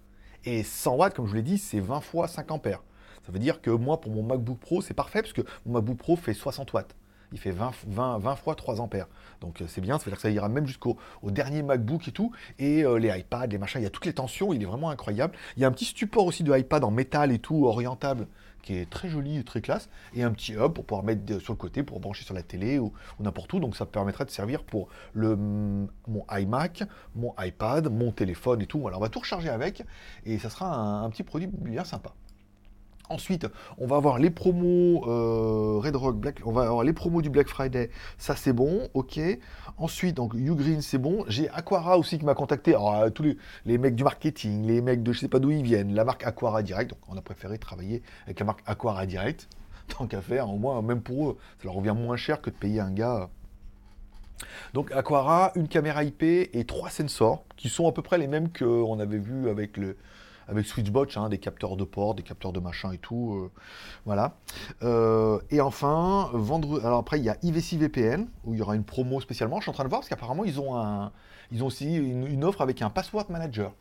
Et 0.44 0.62
100 0.62 0.94
watts, 0.94 1.14
comme 1.14 1.26
je 1.26 1.30
vous 1.30 1.36
l'ai 1.36 1.42
dit, 1.42 1.58
c'est 1.58 1.80
20 1.80 2.00
fois 2.00 2.28
5 2.28 2.50
ampères. 2.52 2.82
Ça 3.26 3.32
veut 3.32 3.40
dire 3.40 3.60
que 3.60 3.70
moi, 3.70 4.00
pour 4.00 4.12
mon 4.12 4.22
MacBook 4.22 4.58
Pro, 4.58 4.80
c'est 4.80 4.94
parfait, 4.94 5.20
parce 5.20 5.34
que 5.34 5.42
mon 5.66 5.74
MacBook 5.74 5.98
Pro 5.98 6.16
fait 6.16 6.32
60 6.32 6.72
watts 6.72 6.94
il 7.32 7.38
fait 7.38 7.50
20, 7.50 7.72
20, 7.86 8.18
20 8.18 8.36
fois 8.36 8.54
3 8.54 8.80
ampères. 8.80 9.06
Donc 9.40 9.60
euh, 9.60 9.66
c'est 9.68 9.80
bien, 9.80 9.98
ça 9.98 10.04
veut 10.04 10.10
dire 10.10 10.16
que 10.16 10.22
ça 10.22 10.30
ira 10.30 10.48
même 10.48 10.66
jusqu'au 10.66 10.96
dernier 11.22 11.62
MacBook 11.62 12.08
et 12.08 12.12
tout. 12.12 12.32
Et 12.58 12.84
euh, 12.84 12.98
les 12.98 13.16
iPads, 13.18 13.46
les 13.46 13.58
machins, 13.58 13.80
il 13.80 13.84
y 13.84 13.86
a 13.86 13.90
toutes 13.90 14.06
les 14.06 14.12
tensions, 14.12 14.52
il 14.52 14.62
est 14.62 14.66
vraiment 14.66 14.90
incroyable. 14.90 15.34
Il 15.56 15.62
y 15.62 15.64
a 15.64 15.68
un 15.68 15.72
petit 15.72 15.84
support 15.84 16.26
aussi 16.26 16.42
de 16.42 16.56
iPad 16.56 16.84
en 16.84 16.90
métal 16.90 17.32
et 17.32 17.38
tout, 17.38 17.66
orientable, 17.66 18.26
qui 18.62 18.76
est 18.76 18.88
très 18.88 19.08
joli 19.08 19.38
et 19.38 19.44
très 19.44 19.60
classe. 19.60 19.88
Et 20.14 20.22
un 20.22 20.32
petit 20.32 20.52
hub 20.52 20.72
pour 20.72 20.84
pouvoir 20.84 21.04
mettre 21.04 21.40
sur 21.40 21.52
le 21.52 21.58
côté, 21.58 21.82
pour 21.82 22.00
brancher 22.00 22.24
sur 22.24 22.34
la 22.34 22.42
télé 22.42 22.78
ou, 22.78 22.92
n'importe 23.20 23.52
où. 23.52 23.60
Donc 23.60 23.76
ça 23.76 23.86
permettrait 23.86 24.24
de 24.24 24.30
servir 24.30 24.64
pour 24.64 24.88
le, 25.12 25.36
mon 25.36 26.26
iMac, 26.30 26.84
mon 27.14 27.34
iPad, 27.38 27.90
mon 27.90 28.12
téléphone 28.12 28.60
et 28.62 28.66
tout. 28.66 28.80
Voilà, 28.80 28.98
on 28.98 29.00
va 29.00 29.08
tout 29.08 29.20
recharger 29.20 29.48
avec 29.48 29.82
et 30.24 30.38
ça 30.38 30.50
sera 30.50 30.74
un 30.76 31.10
petit 31.10 31.22
produit 31.22 31.46
bien 31.46 31.84
sympa. 31.84 32.12
Ensuite, 33.10 33.48
on 33.78 33.88
va 33.88 33.96
avoir 33.96 34.20
les 34.20 34.30
promos 34.30 35.02
euh, 35.08 35.80
Red 35.80 35.96
Rock 35.96 36.16
Black, 36.16 36.40
on 36.44 36.52
va 36.52 36.62
avoir 36.62 36.84
les 36.84 36.92
promos 36.92 37.22
du 37.22 37.28
Black 37.28 37.48
Friday, 37.48 37.90
ça 38.18 38.36
c'est 38.36 38.52
bon, 38.52 38.88
ok. 38.94 39.18
Ensuite, 39.78 40.14
donc 40.14 40.34
Ugreen 40.34 40.80
c'est 40.80 40.96
bon. 40.96 41.24
J'ai 41.26 41.48
Aquara 41.50 41.98
aussi 41.98 42.20
qui 42.20 42.24
m'a 42.24 42.34
contacté. 42.34 42.70
Alors, 42.70 42.94
euh, 42.94 43.10
tous 43.10 43.34
les, 43.66 43.78
mecs 43.78 43.96
du 43.96 44.04
marketing, 44.04 44.64
les 44.64 44.80
mecs 44.80 45.02
de 45.02 45.12
je 45.12 45.18
sais 45.18 45.28
pas 45.28 45.40
d'où 45.40 45.50
ils 45.50 45.64
viennent, 45.64 45.92
la 45.92 46.04
marque 46.04 46.24
Aquara 46.24 46.62
Direct. 46.62 46.90
Donc, 46.90 47.00
on 47.08 47.16
a 47.16 47.20
préféré 47.20 47.58
travailler 47.58 48.00
avec 48.26 48.38
la 48.38 48.46
marque 48.46 48.62
Aquara 48.64 49.06
Direct, 49.06 49.48
tant 49.88 50.06
qu'à 50.06 50.20
faire. 50.20 50.48
Au 50.48 50.56
moins, 50.56 50.80
même 50.80 51.00
pour 51.00 51.30
eux, 51.30 51.38
ça 51.58 51.64
leur 51.64 51.74
revient 51.74 51.96
moins 51.96 52.16
cher 52.16 52.40
que 52.40 52.50
de 52.50 52.54
payer 52.54 52.78
un 52.78 52.92
gars. 52.92 53.28
Donc 54.72 54.92
Aquara, 54.92 55.50
une 55.56 55.66
caméra 55.66 56.04
IP 56.04 56.22
et 56.22 56.64
trois 56.64 56.90
sensors 56.90 57.44
qui 57.56 57.68
sont 57.68 57.88
à 57.88 57.92
peu 57.92 58.02
près 58.02 58.18
les 58.18 58.28
mêmes 58.28 58.50
qu'on 58.52 59.00
avait 59.00 59.18
vu 59.18 59.50
avec 59.50 59.76
le, 59.76 59.96
avec 60.50 60.66
Switchbot, 60.66 61.06
hein, 61.16 61.28
des 61.28 61.38
capteurs 61.38 61.76
de 61.76 61.84
port, 61.84 62.14
des 62.14 62.22
capteurs 62.22 62.52
de 62.52 62.60
machin 62.60 62.92
et 62.92 62.98
tout. 62.98 63.34
Euh, 63.34 63.50
voilà. 64.04 64.34
Euh, 64.82 65.38
et 65.50 65.60
enfin, 65.60 66.30
vendre. 66.34 66.84
Alors 66.84 66.98
après, 66.98 67.18
il 67.18 67.24
y 67.24 67.30
a 67.30 67.36
IVC 67.42 67.76
VPN, 67.76 68.26
où 68.44 68.54
il 68.54 68.58
y 68.58 68.62
aura 68.62 68.74
une 68.74 68.84
promo 68.84 69.20
spécialement. 69.20 69.58
Je 69.58 69.62
suis 69.62 69.70
en 69.70 69.74
train 69.74 69.84
de 69.84 69.88
voir, 69.88 70.00
parce 70.00 70.08
qu'apparemment, 70.08 70.44
ils 70.44 70.60
ont 70.60 70.76
un. 70.76 71.12
Ils 71.52 71.62
ont 71.64 71.66
aussi 71.66 71.96
une, 71.96 72.44
offre 72.44 72.60
avec 72.60 72.82
un 72.82 72.90
password 72.90 73.26
manager. 73.30 73.72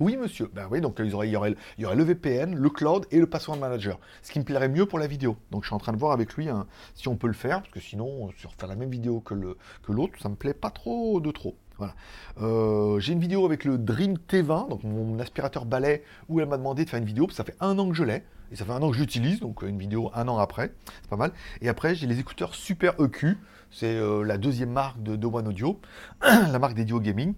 Oui, 0.00 0.16
monsieur. 0.16 0.50
Ben 0.52 0.66
oui, 0.70 0.80
donc 0.80 0.96
il 0.98 1.06
y, 1.06 1.14
aurait, 1.14 1.28
il 1.28 1.82
y 1.82 1.84
aurait 1.84 1.96
le 1.96 2.04
VPN, 2.04 2.54
le 2.54 2.70
cloud 2.70 3.06
et 3.10 3.18
le 3.18 3.26
password 3.26 3.58
manager. 3.58 3.98
Ce 4.22 4.32
qui 4.32 4.38
me 4.38 4.44
plairait 4.44 4.68
mieux 4.68 4.86
pour 4.86 4.98
la 4.98 5.06
vidéo. 5.06 5.36
Donc 5.50 5.62
je 5.62 5.68
suis 5.68 5.74
en 5.74 5.78
train 5.78 5.92
de 5.92 5.98
voir 5.98 6.12
avec 6.12 6.34
lui 6.34 6.48
hein, 6.48 6.66
si 6.94 7.06
on 7.06 7.16
peut 7.16 7.26
le 7.26 7.34
faire, 7.34 7.60
parce 7.60 7.72
que 7.72 7.80
sinon, 7.80 8.30
sur 8.38 8.54
faire 8.54 8.68
la 8.68 8.76
même 8.76 8.90
vidéo 8.90 9.20
que 9.20 9.34
l'autre, 9.34 10.12
que 10.14 10.20
ça 10.20 10.30
me 10.30 10.36
plaît 10.36 10.54
pas 10.54 10.70
trop 10.70 11.20
de 11.20 11.30
trop. 11.30 11.54
Voilà. 11.80 11.94
Euh, 12.42 13.00
j'ai 13.00 13.14
une 13.14 13.20
vidéo 13.20 13.46
avec 13.46 13.64
le 13.64 13.78
Dream 13.78 14.18
T20, 14.28 14.68
donc 14.68 14.84
mon 14.84 15.18
aspirateur 15.18 15.64
balai, 15.64 16.04
où 16.28 16.38
elle 16.38 16.46
m'a 16.46 16.58
demandé 16.58 16.84
de 16.84 16.90
faire 16.90 16.98
une 16.98 17.06
vidéo, 17.06 17.26
parce 17.26 17.38
que 17.38 17.42
ça 17.42 17.44
fait 17.44 17.56
un 17.58 17.78
an 17.78 17.88
que 17.88 17.94
je 17.94 18.04
l'ai, 18.04 18.22
et 18.52 18.56
ça 18.56 18.66
fait 18.66 18.72
un 18.72 18.82
an 18.82 18.90
que 18.90 18.96
j'utilise, 18.98 19.40
donc 19.40 19.62
une 19.62 19.78
vidéo 19.78 20.10
un 20.14 20.28
an 20.28 20.36
après, 20.36 20.74
c'est 21.00 21.08
pas 21.08 21.16
mal. 21.16 21.32
Et 21.62 21.70
après, 21.70 21.94
j'ai 21.94 22.06
les 22.06 22.18
écouteurs 22.20 22.54
Super 22.54 23.00
EQ, 23.00 23.38
c'est 23.70 23.96
euh, 23.96 24.22
la 24.22 24.36
deuxième 24.36 24.70
marque 24.70 25.02
de, 25.02 25.26
One 25.26 25.48
Audio, 25.48 25.80
la 26.22 26.58
marque 26.58 26.74
Dio 26.74 27.00
Gaming. 27.00 27.32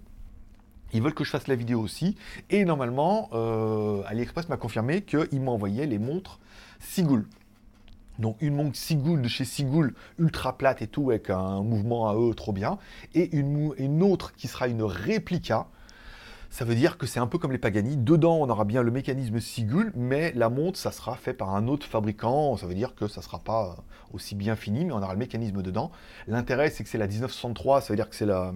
Ils 0.91 1.01
veulent 1.01 1.13
que 1.13 1.23
je 1.23 1.29
fasse 1.29 1.47
la 1.47 1.55
vidéo 1.55 1.79
aussi. 1.79 2.17
Et 2.49 2.65
normalement, 2.65 3.29
euh, 3.31 4.03
AliExpress 4.07 4.49
m'a 4.49 4.57
confirmé 4.57 5.01
qu'il 5.03 5.41
m'envoyait 5.41 5.87
les 5.87 5.99
montres 5.99 6.39
Sigul. 6.79 7.25
Donc 8.19 8.37
une 8.41 8.55
montre 8.55 8.75
Sigul 8.75 9.21
de 9.21 9.27
chez 9.27 9.45
Sigul, 9.45 9.93
ultra 10.19 10.57
plate 10.57 10.81
et 10.81 10.87
tout, 10.87 11.09
avec 11.09 11.29
un 11.29 11.61
mouvement 11.61 12.09
à 12.09 12.15
eux 12.15 12.33
trop 12.33 12.51
bien. 12.51 12.77
Et 13.15 13.35
une, 13.35 13.73
une 13.77 14.03
autre 14.03 14.33
qui 14.35 14.47
sera 14.47 14.67
une 14.67 14.83
réplica. 14.83 15.67
Ça 16.53 16.65
veut 16.65 16.75
dire 16.75 16.99
que 16.99 17.07
c'est 17.07 17.19
un 17.19 17.25
peu 17.25 17.39
comme 17.39 17.51
les 17.51 17.57
Pagani. 17.57 17.97
Dedans, 17.97 18.37
on 18.37 18.47
aura 18.47 18.63
bien 18.63 18.83
le 18.83 18.91
mécanisme 18.91 19.39
Sigul, 19.39 19.91
mais 19.95 20.31
la 20.35 20.49
montre, 20.49 20.77
ça 20.77 20.91
sera 20.91 21.15
fait 21.15 21.33
par 21.33 21.55
un 21.55 21.67
autre 21.67 21.87
fabricant. 21.87 22.57
Ça 22.57 22.67
veut 22.67 22.75
dire 22.75 22.93
que 22.93 23.07
ça 23.07 23.23
sera 23.23 23.39
pas 23.39 23.71
euh, 23.71 23.81
aussi 24.13 24.35
bien 24.35 24.55
fini, 24.55 24.85
mais 24.85 24.93
on 24.93 25.01
aura 25.01 25.13
le 25.13 25.17
mécanisme 25.17 25.63
dedans. 25.63 25.89
L'intérêt, 26.27 26.69
c'est 26.69 26.83
que 26.83 26.91
c'est 26.91 26.99
la 26.99 27.07
1963, 27.07 27.81
ça 27.81 27.87
veut 27.91 27.95
dire 27.95 28.07
que 28.07 28.15
c'est 28.15 28.27
la, 28.27 28.53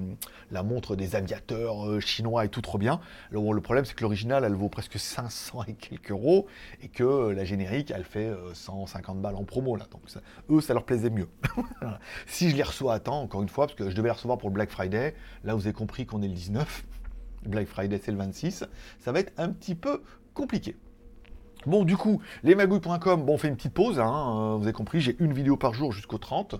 la, 0.51 0.61
montre 0.61 0.95
des 0.95 1.15
aviateurs 1.15 1.87
euh, 1.87 1.99
chinois 1.99 2.45
et 2.45 2.49
tout 2.49 2.61
trop 2.61 2.77
bien. 2.77 2.99
Le, 3.31 3.61
problème, 3.61 3.83
c'est 3.83 3.95
que 3.95 4.03
l'original, 4.03 4.43
elle 4.43 4.53
vaut 4.53 4.69
presque 4.69 4.99
500 4.99 5.63
et 5.67 5.73
quelques 5.73 6.11
euros, 6.11 6.45
et 6.83 6.89
que 6.89 7.31
la 7.31 7.45
générique, 7.45 7.89
elle 7.89 8.03
fait 8.03 8.31
150 8.53 9.17
euh, 9.17 9.21
balles 9.21 9.35
en 9.35 9.43
promo. 9.43 9.75
Là. 9.75 9.87
Donc 9.89 10.01
eux, 10.51 10.61
ça 10.61 10.75
leur 10.75 10.85
plaisait 10.85 11.09
mieux. 11.09 11.29
si 12.27 12.51
je 12.51 12.57
les 12.57 12.61
reçois 12.61 12.93
à 12.93 12.99
temps, 12.99 13.23
encore 13.23 13.41
une 13.41 13.49
fois, 13.49 13.65
parce 13.65 13.75
que 13.75 13.89
je 13.89 13.95
devais 13.95 14.09
les 14.09 14.13
recevoir 14.13 14.37
pour 14.37 14.49
le 14.49 14.53
Black 14.53 14.69
Friday, 14.69 15.15
là, 15.43 15.55
vous 15.55 15.65
avez 15.65 15.73
compris 15.73 16.05
qu'on 16.05 16.21
est 16.21 16.27
le 16.27 16.35
19. 16.35 16.85
Black 17.47 17.67
Friday 17.67 17.99
c'est 18.03 18.11
le 18.11 18.17
26, 18.17 18.65
ça 18.99 19.11
va 19.11 19.19
être 19.19 19.33
un 19.37 19.49
petit 19.49 19.75
peu 19.75 20.01
compliqué. 20.33 20.75
Bon, 21.65 21.83
du 21.83 21.97
coup, 21.97 22.21
lesmagouilles.com, 22.43 23.25
bon, 23.25 23.33
on 23.33 23.37
fait 23.37 23.49
une 23.49 23.57
petite 23.57 23.73
pause, 23.73 23.99
hein, 23.99 24.53
euh, 24.53 24.55
vous 24.57 24.63
avez 24.63 24.73
compris, 24.73 25.01
j'ai 25.01 25.17
une 25.19 25.33
vidéo 25.33 25.57
par 25.57 25.73
jour 25.73 25.91
jusqu'au 25.91 26.17
30, 26.17 26.55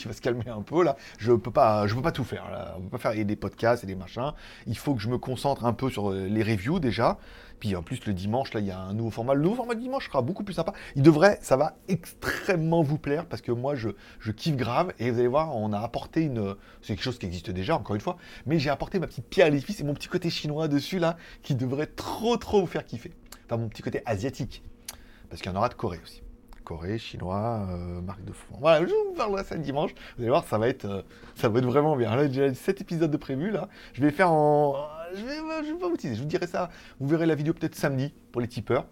il 0.00 0.06
va 0.06 0.12
se 0.12 0.20
calmer 0.20 0.48
un 0.48 0.62
peu 0.62 0.82
là. 0.82 0.96
Je 1.18 1.32
peux 1.32 1.50
pas, 1.50 1.86
je 1.86 1.94
peux 1.94 2.02
pas 2.02 2.12
tout 2.12 2.24
faire. 2.24 2.50
Là. 2.50 2.74
On 2.78 2.82
peut 2.82 2.98
pas 2.98 3.12
faire 3.12 3.24
des 3.24 3.36
podcasts 3.36 3.84
et 3.84 3.86
des 3.86 3.94
machins. 3.94 4.32
Il 4.66 4.76
faut 4.76 4.94
que 4.94 5.00
je 5.00 5.08
me 5.08 5.18
concentre 5.18 5.64
un 5.64 5.72
peu 5.72 5.90
sur 5.90 6.10
euh, 6.10 6.26
les 6.26 6.42
reviews 6.42 6.78
déjà. 6.78 7.18
Puis 7.60 7.76
en 7.76 7.82
plus 7.82 8.04
le 8.06 8.12
dimanche 8.12 8.52
là, 8.54 8.60
il 8.60 8.66
y 8.66 8.72
a 8.72 8.78
un 8.80 8.92
nouveau 8.92 9.10
format. 9.10 9.34
Le 9.34 9.42
nouveau 9.42 9.54
format 9.54 9.74
de 9.74 9.80
dimanche 9.80 10.08
sera 10.08 10.20
beaucoup 10.20 10.42
plus 10.42 10.54
sympa. 10.54 10.72
Il 10.96 11.02
devrait, 11.02 11.38
ça 11.42 11.56
va 11.56 11.76
extrêmement 11.86 12.82
vous 12.82 12.98
plaire 12.98 13.26
parce 13.26 13.40
que 13.40 13.52
moi 13.52 13.76
je, 13.76 13.90
je 14.18 14.32
kiffe 14.32 14.56
grave 14.56 14.92
et 14.98 15.12
vous 15.12 15.18
allez 15.20 15.28
voir, 15.28 15.54
on 15.56 15.72
a 15.72 15.78
apporté 15.78 16.22
une, 16.22 16.56
c'est 16.80 16.94
quelque 16.94 17.04
chose 17.04 17.18
qui 17.18 17.26
existe 17.26 17.50
déjà 17.50 17.76
encore 17.76 17.94
une 17.94 18.00
fois, 18.00 18.16
mais 18.46 18.58
j'ai 18.58 18.70
apporté 18.70 18.98
ma 18.98 19.06
petite 19.06 19.26
pierre 19.28 19.46
à 19.46 19.50
l'édifice 19.50 19.78
et 19.78 19.84
mon 19.84 19.94
petit 19.94 20.08
côté 20.08 20.28
chinois 20.28 20.66
dessus 20.66 20.98
là 20.98 21.16
qui 21.44 21.54
devrait 21.54 21.86
trop 21.86 22.36
trop 22.36 22.60
vous 22.60 22.66
faire 22.66 22.84
kiffer. 22.84 23.12
Enfin 23.46 23.58
mon 23.58 23.68
petit 23.68 23.82
côté 23.82 24.02
asiatique 24.06 24.64
parce 25.30 25.40
qu'il 25.40 25.50
y 25.50 25.54
en 25.54 25.56
aura 25.56 25.68
de 25.68 25.74
Corée 25.74 26.00
aussi. 26.02 26.20
Chinois, 26.98 27.66
euh, 27.70 28.00
marque 28.00 28.24
de 28.24 28.32
fond. 28.32 28.56
Voilà, 28.60 28.86
je 28.86 28.92
vous 28.92 29.14
parlerai 29.14 29.44
ça 29.44 29.56
dimanche. 29.56 29.92
Vous 30.16 30.22
allez 30.22 30.30
voir, 30.30 30.44
ça 30.44 30.58
va 30.58 30.68
être, 30.68 30.84
euh, 30.84 31.02
ça 31.34 31.48
va 31.48 31.58
être 31.58 31.66
vraiment 31.66 31.96
bien. 31.96 32.14
Là, 32.14 32.30
j'ai 32.30 32.54
7 32.54 32.80
épisodes 32.80 33.10
de 33.10 33.16
prévu, 33.16 33.50
là. 33.50 33.68
Je 33.92 34.02
vais 34.02 34.10
faire 34.10 34.30
en... 34.30 34.88
Je 35.14 35.22
vais, 35.22 35.36
je 35.66 35.72
vais 35.72 35.78
pas 35.78 35.88
vous 35.88 35.96
teaser, 35.96 36.14
je 36.14 36.22
vous 36.22 36.28
dirai 36.28 36.46
ça. 36.46 36.70
Vous 36.98 37.08
verrez 37.08 37.26
la 37.26 37.34
vidéo 37.34 37.52
peut-être 37.52 37.74
samedi 37.74 38.14
pour 38.30 38.40
les 38.40 38.48
tipeurs. 38.48 38.86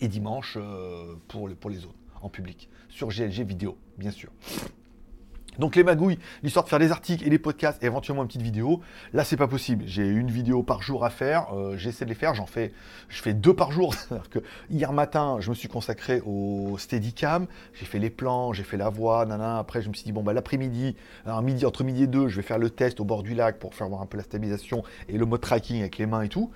Et 0.00 0.08
dimanche 0.08 0.56
euh, 0.58 1.14
pour, 1.28 1.48
les, 1.48 1.54
pour 1.54 1.70
les 1.70 1.84
autres, 1.84 1.98
en 2.22 2.30
public. 2.30 2.70
Sur 2.88 3.08
GLG 3.08 3.42
vidéo, 3.42 3.76
bien 3.98 4.10
sûr. 4.10 4.30
Donc 5.58 5.76
les 5.76 5.82
magouilles, 5.82 6.18
l'histoire 6.42 6.64
de 6.64 6.70
faire 6.70 6.78
des 6.78 6.92
articles 6.92 7.26
et 7.26 7.30
des 7.30 7.38
podcasts 7.38 7.82
et 7.82 7.86
éventuellement 7.86 8.22
une 8.22 8.28
petite 8.28 8.42
vidéo, 8.42 8.80
là 9.12 9.24
c'est 9.24 9.36
pas 9.36 9.48
possible. 9.48 9.84
J'ai 9.86 10.06
une 10.06 10.30
vidéo 10.30 10.62
par 10.62 10.82
jour 10.82 11.04
à 11.04 11.10
faire, 11.10 11.54
euh, 11.54 11.76
j'essaie 11.76 12.04
de 12.04 12.10
les 12.10 12.14
faire, 12.14 12.34
j'en 12.34 12.46
fais, 12.46 12.72
je 13.08 13.20
fais 13.20 13.34
deux 13.34 13.54
par 13.54 13.72
jour. 13.72 13.94
que 14.30 14.38
hier 14.70 14.92
matin, 14.92 15.38
je 15.40 15.50
me 15.50 15.54
suis 15.54 15.68
consacré 15.68 16.22
au 16.24 16.76
Steadicam, 16.78 17.46
j'ai 17.74 17.86
fait 17.86 17.98
les 17.98 18.10
plans, 18.10 18.52
j'ai 18.52 18.62
fait 18.62 18.76
la 18.76 18.88
voix, 18.90 19.26
nana. 19.26 19.58
Après, 19.58 19.82
je 19.82 19.88
me 19.88 19.94
suis 19.94 20.04
dit 20.04 20.12
bon 20.12 20.22
bah 20.22 20.32
l'après-midi, 20.32 20.96
midi 21.42 21.66
entre 21.66 21.84
midi 21.84 22.04
et 22.04 22.06
deux, 22.06 22.28
je 22.28 22.36
vais 22.36 22.42
faire 22.42 22.58
le 22.58 22.70
test 22.70 23.00
au 23.00 23.04
bord 23.04 23.22
du 23.22 23.34
lac 23.34 23.58
pour 23.58 23.74
faire 23.74 23.88
voir 23.88 24.02
un 24.02 24.06
peu 24.06 24.16
la 24.16 24.24
stabilisation 24.24 24.84
et 25.08 25.18
le 25.18 25.26
mode 25.26 25.40
tracking 25.40 25.80
avec 25.80 25.98
les 25.98 26.06
mains 26.06 26.22
et 26.22 26.28
tout. 26.28 26.50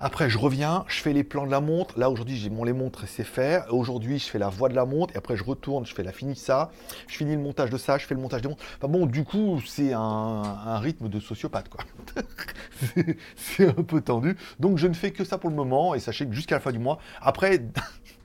Après, 0.00 0.30
je 0.30 0.38
reviens, 0.38 0.84
je 0.88 1.00
fais 1.00 1.12
les 1.12 1.24
plans 1.24 1.46
de 1.46 1.50
la 1.50 1.60
montre. 1.60 1.98
Là, 1.98 2.10
aujourd'hui, 2.10 2.36
j'ai 2.36 2.50
mon 2.50 2.64
les 2.64 2.72
montres 2.72 3.06
c'est 3.06 3.24
faire. 3.24 3.66
Aujourd'hui, 3.72 4.18
je 4.18 4.26
fais 4.26 4.38
la 4.38 4.48
voix 4.48 4.68
de 4.68 4.74
la 4.74 4.84
montre. 4.84 5.14
Et 5.14 5.18
après, 5.18 5.36
je 5.36 5.44
retourne, 5.44 5.86
je 5.86 5.94
fais 5.94 6.02
la 6.02 6.12
finie 6.12 6.36
ça. 6.36 6.70
Je 7.08 7.16
finis 7.16 7.34
le 7.34 7.42
montage 7.42 7.70
de 7.70 7.76
ça, 7.76 7.98
je 7.98 8.06
fais 8.06 8.14
le 8.14 8.20
montage 8.20 8.42
des 8.42 8.48
montres. 8.48 8.64
Enfin 8.78 8.88
bon, 8.88 9.06
du 9.06 9.24
coup, 9.24 9.60
c'est 9.66 9.92
un, 9.92 10.78
rythme 10.78 11.08
de 11.08 11.20
sociopathe, 11.20 11.68
quoi. 11.68 11.84
c'est 13.36 13.68
un 13.68 13.82
peu 13.82 14.00
tendu. 14.00 14.36
Donc, 14.58 14.78
je 14.78 14.86
ne 14.86 14.94
fais 14.94 15.12
que 15.12 15.24
ça 15.24 15.38
pour 15.38 15.50
le 15.50 15.56
moment. 15.56 15.94
Et 15.94 16.00
sachez 16.00 16.26
que 16.26 16.32
jusqu'à 16.32 16.56
la 16.56 16.60
fin 16.60 16.72
du 16.72 16.78
mois, 16.78 16.98
après. 17.20 17.60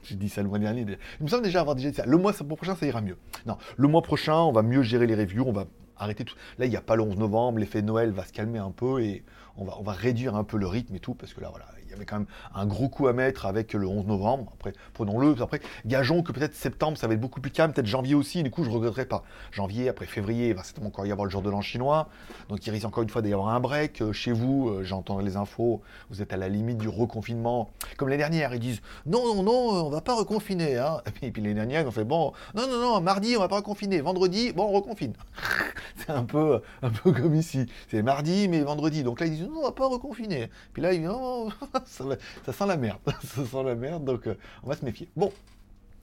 J'ai 0.04 0.16
dit 0.16 0.30
ça 0.30 0.42
le 0.42 0.48
mois 0.48 0.58
dernier. 0.58 0.86
Il 1.20 1.24
me 1.24 1.28
semble 1.28 1.44
déjà 1.44 1.60
avoir 1.60 1.76
déjà 1.76 1.90
dit 1.90 1.96
ça. 1.98 2.06
Le 2.06 2.16
mois 2.18 2.32
prochain, 2.32 2.76
ça 2.76 2.86
ira 2.86 3.02
mieux. 3.02 3.18
Non, 3.46 3.58
le 3.76 3.90
mois 3.90 4.02
prochain, 4.02 4.36
on 4.36 4.54
va 4.54 4.62
mieux 4.62 4.82
gérer 4.82 5.06
les 5.06 5.16
reviews. 5.16 5.44
On 5.46 5.52
va 5.52 5.66
arrêter 5.98 6.24
tout. 6.24 6.36
Là, 6.58 6.66
il 6.66 6.70
n'y 6.70 6.78
a 6.78 6.82
pas 6.82 6.96
le 6.96 7.04
11 7.04 7.18
novembre. 7.18 7.60
L'effet 7.60 7.82
Noël 7.82 8.12
va 8.12 8.24
se 8.24 8.32
calmer 8.32 8.60
un 8.60 8.72
peu 8.72 9.02
et 9.02 9.24
on 9.58 9.84
va, 9.84 9.92
réduire 9.92 10.36
un 10.36 10.44
peu 10.44 10.58
le 10.58 10.68
rythme 10.68 10.96
et 10.96 11.00
tout, 11.00 11.16
parce 11.16 11.34
que 11.34 11.42
là, 11.42 11.50
voilà, 11.50 11.66
il 11.88 11.92
y 11.92 11.94
avait 11.94 12.06
quand 12.06 12.18
même 12.18 12.28
un 12.54 12.66
gros 12.66 12.90
coup 12.90 13.08
à 13.08 13.14
mettre 13.14 13.46
avec 13.46 13.74
le 13.74 13.88
11 13.88 14.06
novembre. 14.06 14.52
Après, 14.56 14.74
prenons-le. 14.94 15.36
Après, 15.42 15.62
gageons 15.86 16.22
que 16.22 16.32
peut-être 16.32 16.54
septembre, 16.54 16.98
ça 16.98 17.08
va 17.08 17.14
être 17.14 17.20
beaucoup 17.20 17.42
plus 17.42 17.52
calme, 17.52 17.72
peut-être 17.72 17.88
janvier 17.88 18.16
aussi. 18.16 18.44
Du 18.44 18.52
coup, 18.52 18.64
je 18.64 18.70
ne 18.70 18.76
regretterai 18.76 19.06
pas. 19.06 19.24
Janvier, 19.52 19.90
après 19.90 20.06
février, 20.06 20.50
il 20.50 20.54
va 20.54 20.64
certainement 20.64 20.90
encore 20.90 21.06
y 21.06 21.12
avoir 21.12 21.26
le 21.26 21.32
jour 21.32 21.42
de 21.42 21.50
l'an 21.50 21.62
chinois. 21.62 22.10
Donc, 22.50 22.66
il 22.66 22.72
risque 22.72 22.86
encore 22.86 23.04
une 23.04 23.10
fois 23.10 23.22
d'y 23.22 23.32
avoir 23.32 23.50
un 23.50 23.60
break. 23.60 24.02
Euh, 24.02 24.12
chez 24.12 24.32
vous, 24.32 24.70
euh, 24.70 24.84
j'entends 24.84 25.20
les 25.20 25.38
infos, 25.38 25.82
vous 26.10 26.22
êtes 26.22 26.34
à 26.34 26.38
la 26.38 26.50
limite 26.50 26.78
du 26.78 26.90
reconfinement. 26.90 27.70
Comme 27.96 28.10
les 28.10 28.18
dernières, 28.18 28.54
ils 28.54 28.60
disent 28.60 28.82
non, 29.06 29.36
non, 29.36 29.44
non, 29.44 29.86
on 29.86 29.90
va 29.90 30.02
pas 30.02 30.16
reconfiner. 30.16 30.78
Hein. 30.78 31.02
Et 31.22 31.32
puis, 31.32 31.42
les 31.42 31.54
dernières, 31.54 31.82
ils 31.82 31.88
ont 31.88 31.92
fait 31.92 32.04
bon, 32.04 32.34
non, 32.54 32.68
non, 32.68 32.80
non, 32.80 33.02
mardi, 33.02 33.36
on 33.38 33.40
va 33.40 33.48
pas 33.48 33.58
reconfiner. 33.58 34.02
Vendredi, 34.02 34.52
bon, 34.52 34.66
on 34.66 34.72
reconfine. 34.74 35.14
c'est 35.96 36.12
un 36.12 36.24
peu, 36.24 36.62
un 36.82 36.90
peu 36.90 37.12
comme 37.12 37.36
ici. 37.36 37.66
C'est 37.90 38.02
mardi, 38.02 38.48
mais 38.48 38.62
vendredi. 38.62 39.04
Donc 39.04 39.20
là, 39.20 39.28
ils 39.28 39.34
disent 39.34 39.48
non, 39.48 39.60
on 39.60 39.64
va 39.64 39.72
pas 39.72 39.88
reconfiner. 39.88 40.50
Puis 40.74 40.82
là, 40.82 40.94
ils 40.94 41.00
disent 41.00 41.08
non, 41.08 41.50
ça, 41.88 42.54
sent 42.54 42.66
la 42.68 42.78
merde. 42.78 43.00
ça 43.24 43.46
sent 43.46 43.64
la 43.64 43.76
merde, 43.76 44.06
donc 44.06 44.28
euh, 44.28 44.38
on 44.64 44.70
va 44.70 44.76
se 44.76 44.86
méfier. 44.86 45.10
Bon. 45.16 45.32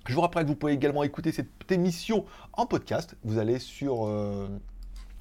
Je 0.07 0.15
vous 0.15 0.21
rappelle 0.21 0.43
que 0.43 0.49
vous 0.49 0.55
pouvez 0.55 0.75
également 0.75 1.03
écouter 1.03 1.33
cette 1.33 1.49
émission 1.73 2.27
en 2.53 2.67
podcast. 2.67 3.17
Vous 3.25 3.39
allez 3.39 3.59
sur 3.59 4.07
euh, 4.07 4.49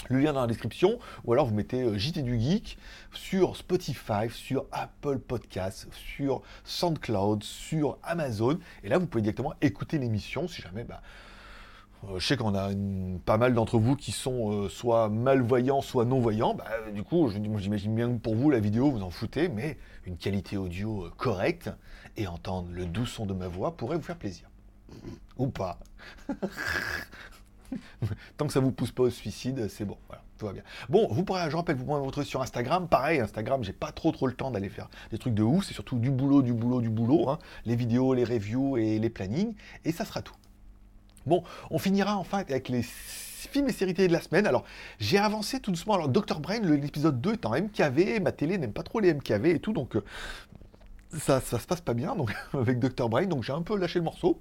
le 0.10 0.20
lien 0.20 0.34
dans 0.34 0.42
la 0.42 0.48
description, 0.48 1.00
ou 1.24 1.32
alors 1.32 1.46
vous 1.46 1.56
mettez 1.56 1.84
euh, 1.84 1.98
JT 1.98 2.22
du 2.22 2.38
Geek 2.38 2.78
sur 3.14 3.56
Spotify, 3.56 4.30
sur 4.30 4.66
Apple 4.74 5.20
Podcasts, 5.20 5.88
sur 5.94 6.42
SoundCloud, 6.66 7.44
sur 7.44 7.98
Amazon. 8.04 8.60
Et 8.84 8.90
là, 8.90 8.98
vous 8.98 9.08
pouvez 9.08 9.22
directement 9.22 9.54
écouter 9.62 10.00
l'émission 10.00 10.50
si 10.50 10.62
jamais 10.62 10.84
bah, 10.84 11.02
je 12.18 12.26
sais 12.26 12.38
qu'on 12.38 12.56
a 12.56 12.70
pas 13.26 13.38
mal 13.38 13.54
d'entre 13.54 13.78
vous 13.78 13.96
qui 13.96 14.12
sont 14.12 14.52
euh, 14.52 14.70
soit 14.70 15.10
malvoyants, 15.10 15.82
soit 15.82 16.06
non-voyants. 16.06 16.54
Bah, 16.54 16.66
du 16.94 17.04
coup, 17.04 17.30
j'imagine 17.30 17.96
bien 17.96 18.10
que 18.10 18.18
pour 18.18 18.36
vous, 18.36 18.50
la 18.50 18.60
vidéo, 18.60 18.92
vous 18.92 19.02
en 19.02 19.10
foutez, 19.10 19.50
mais 19.50 19.78
une 20.06 20.18
qualité 20.18 20.58
audio 20.58 21.06
euh, 21.06 21.12
correcte 21.18 21.70
et 22.18 22.28
entendre 22.28 22.70
le 22.72 22.86
doux 22.86 23.06
son 23.06 23.26
de 23.26 23.34
ma 23.34 23.48
voix 23.48 23.76
pourrait 23.78 23.98
vous 23.98 24.04
faire 24.04 24.18
plaisir. 24.18 24.50
Ou 25.38 25.48
pas. 25.48 25.80
Tant 28.38 28.46
que 28.46 28.54
ça 28.54 28.60
vous 28.60 28.72
pousse 28.72 28.92
pas 28.92 29.04
au 29.04 29.10
suicide, 29.10 29.68
c'est 29.68 29.86
bon. 29.86 29.98
Voilà, 30.08 30.24
tout 30.38 30.46
va 30.46 30.54
bien. 30.54 30.62
Bon, 30.90 31.08
vous 31.10 31.24
pourrez, 31.24 31.50
je 31.50 31.56
rappelle, 31.56 31.76
vous 31.76 31.86
pouvez 31.86 32.00
me 32.00 32.06
retrouver 32.06 32.28
sur 32.28 32.42
Instagram. 32.42 32.88
Pareil, 32.88 33.20
Instagram, 33.20 33.64
j'ai 33.64 33.74
pas 33.74 33.92
trop 33.92 34.12
trop 34.12 34.28
le 34.28 34.34
temps 34.34 34.52
d'aller 34.52 34.70
faire 34.70 34.90
des 35.10 35.18
trucs 35.18 35.34
de 35.34 35.42
ouf. 35.42 35.66
C'est 35.66 35.74
surtout 35.74 35.98
du 35.98 36.12
boulot, 36.12 36.44
du 36.44 36.54
boulot, 36.54 36.82
du 36.82 36.90
boulot. 36.90 37.30
Hein. 37.30 37.40
Les 37.66 37.76
vidéos, 37.76 38.14
les 38.14 38.26
reviews 38.26 38.78
et 38.78 39.00
les 39.00 39.10
plannings. 39.10 39.56
Et 39.86 39.92
ça 39.92 40.06
sera 40.06 40.22
tout. 40.22 40.36
Bon, 41.26 41.44
on 41.70 41.80
finira 41.80 42.18
enfin 42.18 42.40
avec 42.40 42.70
les 42.70 42.84
films 42.84 43.70
et 43.70 43.74
séries 43.74 43.94
télé 43.94 44.08
de 44.08 44.14
la 44.14 44.22
semaine. 44.22 44.48
Alors, 44.48 44.64
j'ai 45.00 45.18
avancé 45.18 45.60
tout 45.60 45.72
doucement. 45.72 45.96
Alors, 45.96 46.10
Dr. 46.10 46.40
Brain, 46.40 46.60
l'épisode 46.60 47.22
2 47.22 47.34
est 47.34 47.46
en 47.46 47.52
MKV. 47.52 48.20
Ma 48.22 48.32
télé 48.32 48.58
n'aime 48.58 48.74
pas 48.74 48.84
trop 48.84 49.00
les 49.00 49.14
MKV 49.14 49.52
et 49.52 49.60
tout, 49.60 49.74
donc 49.74 49.96
euh, 49.96 50.04
ça, 51.18 51.40
ça 51.40 51.60
se 51.60 51.68
passe 51.68 51.82
pas 51.82 51.94
bien 51.94 52.16
donc, 52.16 52.34
avec 52.54 52.80
Dr. 52.80 53.10
Brain. 53.10 53.26
Donc, 53.26 53.44
j'ai 53.44 53.54
un 53.54 53.62
peu 53.62 53.78
lâché 53.78 54.00
le 54.00 54.06
morceau. 54.06 54.40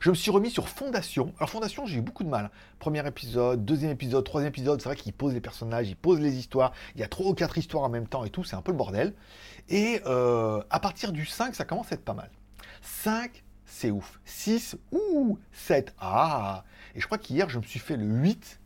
Je 0.00 0.10
me 0.10 0.14
suis 0.14 0.30
remis 0.30 0.50
sur 0.50 0.68
Fondation. 0.68 1.32
Alors 1.38 1.50
Fondation, 1.50 1.86
j'ai 1.86 1.98
eu 1.98 2.00
beaucoup 2.00 2.24
de 2.24 2.28
mal. 2.28 2.50
Premier 2.78 3.06
épisode, 3.06 3.64
deuxième 3.64 3.90
épisode, 3.90 4.24
troisième 4.24 4.50
épisode, 4.50 4.80
c'est 4.80 4.88
vrai 4.88 4.96
qu'il 4.96 5.12
pose 5.12 5.34
les 5.34 5.40
personnages, 5.40 5.88
il 5.88 5.96
pose 5.96 6.20
les 6.20 6.36
histoires. 6.36 6.72
Il 6.94 7.00
y 7.00 7.04
a 7.04 7.08
trois 7.08 7.30
ou 7.30 7.34
quatre 7.34 7.58
histoires 7.58 7.84
en 7.84 7.88
même 7.88 8.06
temps 8.06 8.24
et 8.24 8.30
tout, 8.30 8.44
c'est 8.44 8.56
un 8.56 8.62
peu 8.62 8.72
le 8.72 8.78
bordel. 8.78 9.14
Et 9.68 10.00
euh, 10.06 10.62
à 10.70 10.80
partir 10.80 11.12
du 11.12 11.26
5, 11.26 11.54
ça 11.54 11.64
commence 11.64 11.90
à 11.92 11.96
être 11.96 12.04
pas 12.04 12.14
mal. 12.14 12.30
5, 12.82 13.43
c'est 13.74 13.90
ouf. 13.90 14.20
6, 14.24 14.76
ou 14.92 15.36
7, 15.52 15.94
ah 15.98 16.64
Et 16.94 17.00
je 17.00 17.06
crois 17.06 17.18
qu'hier, 17.18 17.50
je 17.50 17.58
me 17.58 17.64
suis 17.64 17.80
fait 17.80 17.96
le 17.96 18.06
8, 18.06 18.60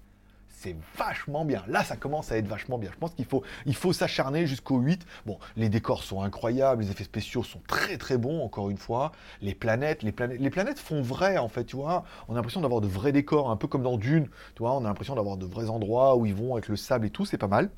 c'est 0.49 0.77
vachement 0.97 1.47
bien. 1.47 1.65
Là, 1.67 1.83
ça 1.83 1.97
commence 1.97 2.31
à 2.31 2.37
être 2.37 2.47
vachement 2.47 2.77
bien. 2.77 2.91
Je 2.93 2.99
pense 2.99 3.15
qu'il 3.15 3.25
faut, 3.25 3.43
il 3.65 3.75
faut 3.75 3.95
s'acharner 3.95 4.47
jusqu'au 4.47 4.79
8. 4.79 5.07
Bon, 5.25 5.39
les 5.57 5.71
décors 5.71 6.03
sont 6.03 6.21
incroyables, 6.21 6.83
les 6.83 6.91
effets 6.91 7.05
spéciaux 7.05 7.43
sont 7.43 7.63
très 7.67 7.97
très 7.97 8.19
bons, 8.19 8.43
encore 8.45 8.69
une 8.69 8.77
fois. 8.77 9.13
Les 9.41 9.55
planètes, 9.55 10.03
les 10.03 10.13
planètes, 10.13 10.41
les 10.41 10.51
planètes 10.51 10.79
font 10.79 11.01
vrai, 11.01 11.39
en 11.39 11.49
fait, 11.49 11.65
tu 11.65 11.77
vois. 11.77 12.05
On 12.29 12.35
a 12.35 12.37
l'impression 12.37 12.61
d'avoir 12.61 12.83
de 12.83 12.89
vrais 12.89 13.13
décors, 13.13 13.51
un 13.51 13.57
peu 13.57 13.67
comme 13.67 13.83
dans 13.83 13.97
Dune, 13.97 14.29
tu 14.57 14.63
vois. 14.63 14.75
On 14.75 14.85
a 14.85 14.89
l'impression 14.89 15.15
d'avoir 15.15 15.39
de 15.39 15.47
vrais 15.47 15.71
endroits 15.71 16.17
où 16.17 16.27
ils 16.27 16.35
vont 16.35 16.53
avec 16.53 16.69
le 16.69 16.77
sable 16.77 17.07
et 17.07 17.11
tout, 17.11 17.25
c'est 17.25 17.39
pas 17.39 17.49
mal. 17.49 17.71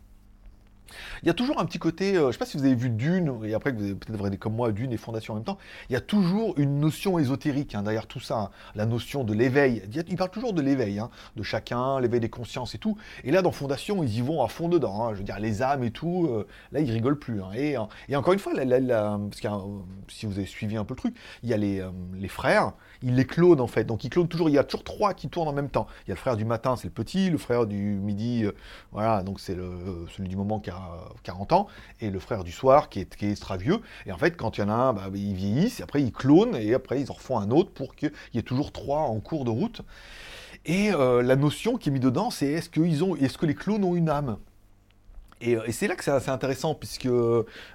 Il 1.23 1.27
y 1.27 1.31
a 1.31 1.35
toujours 1.35 1.61
un 1.61 1.65
petit 1.65 1.79
côté, 1.79 2.17
euh, 2.17 2.23
je 2.23 2.27
ne 2.27 2.33
sais 2.33 2.39
pas 2.39 2.47
si 2.47 2.57
vous 2.57 2.65
avez 2.65 2.75
vu 2.75 2.91
Dune, 2.91 3.41
et 3.45 3.55
après 3.55 3.73
que 3.73 3.79
vous 3.79 3.85
avez 3.85 3.95
peut-être 3.95 4.39
comme 4.39 4.55
moi 4.55 4.73
Dune 4.73 4.93
et 4.93 4.97
Fondation 4.97 5.35
en 5.35 5.37
même 5.37 5.45
temps, 5.45 5.59
il 5.89 5.93
y 5.93 5.97
a 5.97 6.01
toujours 6.01 6.59
une 6.59 6.81
notion 6.81 7.19
ésotérique 7.19 7.75
hein, 7.75 7.83
derrière 7.83 8.07
tout 8.07 8.21
ça, 8.21 8.39
hein. 8.39 8.51
la 8.75 8.87
notion 8.87 9.25
de 9.25 9.33
l'éveil. 9.33 9.83
Il 10.09 10.17
parle 10.17 10.31
toujours 10.31 10.53
de 10.53 10.63
l'éveil, 10.63 10.99
hein, 10.99 11.11
de 11.37 11.43
chacun, 11.43 12.01
l'éveil 12.01 12.21
des 12.21 12.29
consciences 12.29 12.75
et 12.75 12.79
tout. 12.79 12.97
Et 13.25 13.31
là, 13.31 13.43
dans 13.43 13.53
Fondation, 13.53 14.03
ils 14.03 14.19
y 14.19 14.21
vont 14.21 14.43
à 14.43 14.49
fond 14.49 14.69
dedans. 14.69 15.13
je 15.13 15.19
veux 15.19 15.25
dire, 15.25 15.39
les 15.39 15.63
âmes 15.63 15.85
et 15.85 15.91
tout, 15.91 16.27
euh, 16.31 16.47
là, 16.73 16.81
ils 16.81 16.91
rigolent 16.91 17.19
plus. 17.19 17.41
Et, 17.55 17.77
encore 18.15 18.33
une 18.33 18.39
fois, 18.39 18.53
parce 18.55 19.41
que 19.41 19.49
si 20.09 20.27
vous 20.27 20.39
avez 20.39 20.47
suivi 20.47 20.77
un 20.77 20.85
peu 20.85 20.95
le 20.95 20.99
truc, 20.99 21.17
il 21.43 21.49
y 21.49 21.55
a 21.55 21.57
les, 21.57 21.81
euh, 21.81 21.91
les 22.15 22.29
frères, 22.29 22.73
ils 23.03 23.15
les 23.15 23.27
clonent 23.27 23.61
en 23.61 23.67
fait. 23.67 23.85
Donc 23.85 24.05
ils 24.05 24.11
clonent 24.11 24.29
toujours, 24.29 24.49
il 24.49 24.55
y 24.55 24.59
a 24.59 24.65
toujours 24.65 24.85
trois 24.85 25.15
qui 25.15 25.29
tournent 25.29 25.49
en 25.49 25.53
même 25.53 25.71
temps. 25.71 25.87
Il 26.07 26.11
y 26.11 26.13
a 26.13 26.15
le 26.15 26.21
frère 26.21 26.37
du 26.37 26.45
matin, 26.45 26.77
c'est 26.77 26.89
le 26.89 26.93
petit, 26.93 27.31
le 27.31 27.39
frère 27.39 27.67
du 27.67 27.77
midi, 27.77 28.45
voilà, 28.93 29.23
donc 29.23 29.41
c'est 29.41 29.57
celui 30.17 30.29
du 30.29 30.37
moment 30.37 30.61
qui 30.61 30.71
a 30.71 30.80
a 30.81 31.13
40 31.23 31.53
ans, 31.53 31.67
et 32.01 32.11
le 32.11 32.19
frère 32.19 32.45
du 32.45 32.53
soir 32.53 32.89
qui 32.89 33.01
est, 33.01 33.17
qui 33.17 33.27
est. 33.27 33.51
Et 34.07 34.13
en 34.13 34.19
fait, 34.19 34.37
quand 34.37 34.59
il 34.59 34.61
y 34.61 34.65
en 34.65 34.69
a 34.69 34.75
un, 34.75 34.93
bah, 34.93 35.11
ils 35.15 35.35
vieillissent, 35.35 35.81
et 35.81 35.83
après 35.83 36.03
ils 36.03 36.13
clonent, 36.13 36.57
et 36.57 36.75
après 36.75 37.01
ils 37.01 37.11
en 37.11 37.15
refont 37.15 37.39
un 37.39 37.51
autre 37.51 37.71
pour 37.71 37.95
qu'il 37.95 38.13
y 38.35 38.39
ait 38.39 38.43
toujours 38.43 38.73
trois 38.73 39.01
en 39.01 39.21
cours 39.21 39.45
de 39.45 39.51
route. 39.51 39.83
Et 40.67 40.93
euh, 40.93 41.23
la 41.23 41.37
notion 41.37 41.79
qui 41.79 41.89
est 41.89 41.93
mise 41.93 42.03
dedans, 42.03 42.31
c'est 42.31 42.47
est-ce, 42.47 42.69
est-ce 43.23 43.39
que 43.39 43.47
les 43.47 43.55
clones 43.55 43.85
ont 43.85 43.95
une 43.95 44.09
âme? 44.09 44.37
Euh, 45.47 45.63
et, 45.67 45.73
c'est 45.73 45.89
là 45.89 45.97
que 45.97 46.05
c'est 46.05 46.11
assez 46.11 46.31
intéressant, 46.31 46.75
puisque 46.75 47.09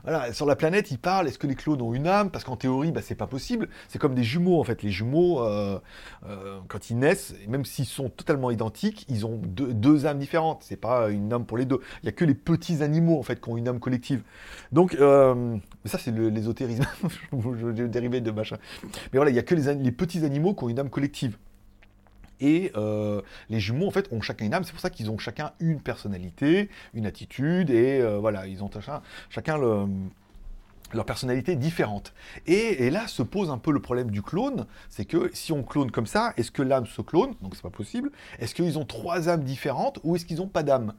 voilà, 0.03 0.33
sur 0.33 0.45
la 0.45 0.55
planète, 0.55 0.91
ils 0.91 0.99
parlent, 0.99 1.27
est-ce 1.27 1.39
que 1.39 1.47
les 1.47 1.55
clones 1.55 1.81
ont 1.81 1.93
une 1.93 2.07
âme? 2.07 2.29
Parce 2.29 2.43
qu'en 2.43 2.55
théorie, 2.55 2.91
bah, 2.91 3.01
c'est 3.03 3.15
pas 3.15 3.27
possible. 3.27 3.69
C'est 3.87 3.99
comme 3.99 4.15
des 4.15 4.23
jumeaux, 4.23 4.59
en 4.59 4.63
fait. 4.63 4.83
Les 4.83 4.91
jumeaux, 4.91 5.41
euh, 5.41 5.79
euh, 6.27 6.59
quand 6.67 6.89
ils 6.89 6.97
naissent, 6.97 7.33
même 7.47 7.65
s'ils 7.65 7.85
sont 7.85 8.09
totalement 8.09 8.51
identiques, 8.51 9.05
ils 9.09 9.25
ont 9.25 9.41
deux, 9.43 10.05
âmes 10.05 10.19
différentes. 10.19 10.63
C'est 10.63 10.75
pas 10.75 11.09
une 11.09 11.31
âme 11.33 11.45
pour 11.45 11.57
les 11.57 11.65
deux. 11.65 11.79
Il 12.03 12.05
y 12.05 12.09
a 12.09 12.11
que 12.11 12.25
les 12.25 12.35
petits 12.35 12.83
animaux, 12.83 13.19
en 13.19 13.23
fait, 13.23 13.41
qui 13.41 13.49
ont 13.49 13.57
une 13.57 13.67
âme 13.67 13.79
collective. 13.79 14.21
Donc, 14.71 14.97
ça, 15.85 15.97
c'est 15.97 16.11
l'ésotérisme. 16.11 16.85
Je 17.31 17.67
vais 17.67 17.87
dériver 17.87 18.21
de 18.21 18.31
machin. 18.31 18.57
Mais 18.83 19.17
voilà, 19.17 19.31
il 19.31 19.35
y 19.35 19.39
a 19.39 19.43
que 19.43 19.55
les 19.55 19.91
petits 19.91 20.23
animaux 20.25 20.53
qui 20.53 20.63
ont 20.63 20.69
une 20.69 20.79
âme 20.79 20.89
collective. 20.89 21.37
Et 22.41 22.71
euh, 22.75 23.21
les 23.49 23.59
jumeaux, 23.59 23.87
en 23.87 23.91
fait, 23.91 24.07
ont 24.11 24.21
chacun 24.21 24.45
une 24.45 24.53
âme. 24.53 24.63
C'est 24.63 24.71
pour 24.71 24.81
ça 24.81 24.89
qu'ils 24.89 25.09
ont 25.09 25.17
chacun 25.17 25.51
une 25.59 25.81
personnalité, 25.81 26.69
une 26.93 27.05
attitude, 27.05 27.69
et 27.69 28.01
euh, 28.01 28.17
voilà, 28.17 28.47
ils 28.47 28.63
ont 28.63 28.69
chacun, 29.29 29.57
leur 30.93 31.05
personnalité 31.05 31.55
différente. 31.55 32.13
Et, 32.47 32.89
là 32.89 33.07
se 33.07 33.23
pose 33.23 33.49
un 33.49 33.57
peu 33.57 33.71
le 33.71 33.81
problème 33.81 34.11
du 34.11 34.21
clone, 34.21 34.65
c'est 34.89 35.05
que 35.05 35.29
si 35.33 35.51
on 35.51 35.63
clone 35.63 35.91
comme 35.91 36.07
ça, 36.07 36.33
est-ce 36.37 36.51
que 36.51 36.61
l'âme 36.61 36.85
se 36.85 37.01
clone? 37.01 37.33
Donc 37.41 37.55
c'est 37.55 37.61
pas 37.61 37.69
possible. 37.69 38.11
Est-ce 38.39 38.55
qu'ils 38.55 38.77
ont 38.77 38.85
trois 38.85 39.29
âmes 39.29 39.43
différentes 39.43 39.99
ou 40.03 40.15
est-ce 40.15 40.25
qu'ils 40.25 40.37
n'ont 40.37 40.47
pas 40.47 40.63
d'âme? 40.63 40.93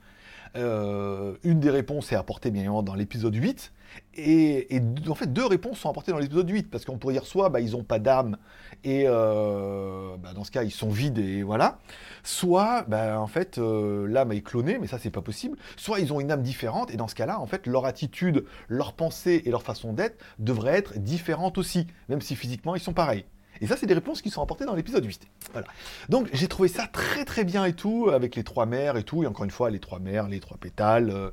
Euh, 0.57 1.35
une 1.44 1.61
des 1.61 1.70
réponses 1.70 2.12
est 2.12 2.16
apportée 2.16 2.51
bien 2.51 2.61
évidemment 2.61 2.83
dans 2.83 2.94
l'épisode 2.94 3.35
8. 3.35 3.72
Et, 4.14 4.81
en 5.09 5.14
fait, 5.14 5.33
deux 5.33 5.44
réponses 5.44 5.79
sont 5.79 5.90
apportées 5.90 6.12
dans 6.12 6.18
l'épisode 6.18 6.49
8, 6.49 6.70
parce 6.70 6.85
qu'on 6.85 6.99
pourrait 6.99 7.14
dire 7.14 7.27
soit 7.27 7.49
bah, 7.49 7.61
ils 7.61 7.72
n'ont 7.72 7.85
pas 7.85 7.99
d'âme, 7.99 8.38
et 8.85 9.05
euh, 9.07 10.16
bah, 10.16 10.33
dans 10.35 10.44
ce 10.44 10.51
cas, 10.51 10.62
ils 10.62 10.70
sont 10.70 10.88
vides, 10.88 11.18
et 11.18 11.42
voilà. 11.42 11.79
Soit, 12.22 12.85
bah, 12.88 13.20
en 13.20 13.27
fait, 13.27 13.59
euh, 13.59 14.07
l'âme 14.09 14.33
est 14.33 14.40
clonée, 14.40 14.79
mais 14.79 14.87
ça, 14.87 14.99
c'est 14.99 15.11
pas 15.11 15.22
possible. 15.22 15.59
Soit 15.77 16.01
ils 16.01 16.12
ont 16.12 16.20
une 16.20 16.31
âme 16.31 16.42
différente, 16.42 16.90
et 16.92 16.96
dans 16.96 17.09
ce 17.09 17.14
cas-là, 17.14 17.40
en 17.40 17.46
fait, 17.46 17.66
leur 17.66 17.85
attitude, 17.85 18.44
leur 18.68 18.94
pensée 18.94 19.42
et 19.44 19.51
leur 19.51 19.62
façon 19.62 19.92
d'être 19.92 20.22
devraient 20.38 20.79
être 20.79 20.99
différentes 20.99 21.59
aussi, 21.59 21.87
même 22.09 22.20
si 22.20 22.37
physiquement, 22.37 22.75
ils 22.75 22.81
sont 22.81 22.94
pareils. 22.94 23.25
Et 23.60 23.66
ça, 23.66 23.76
c'est 23.76 23.86
des 23.86 23.94
réponses 23.94 24.22
qui 24.22 24.30
sont 24.30 24.42
apportées 24.42 24.64
dans 24.64 24.74
l'épisode 24.74 25.04
8. 25.04 25.26
Voilà. 25.52 25.66
Donc, 26.08 26.28
j'ai 26.32 26.48
trouvé 26.48 26.68
ça 26.68 26.86
très 26.86 27.24
très 27.24 27.44
bien 27.44 27.64
et 27.64 27.72
tout, 27.72 28.10
avec 28.12 28.36
les 28.36 28.44
trois 28.44 28.66
mers 28.66 28.96
et 28.96 29.02
tout. 29.02 29.22
Et 29.22 29.26
encore 29.26 29.44
une 29.44 29.50
fois, 29.50 29.70
les 29.70 29.80
trois 29.80 29.98
mers, 29.98 30.28
les 30.28 30.40
trois 30.40 30.56
pétales. 30.56 31.10
Euh, 31.10 31.30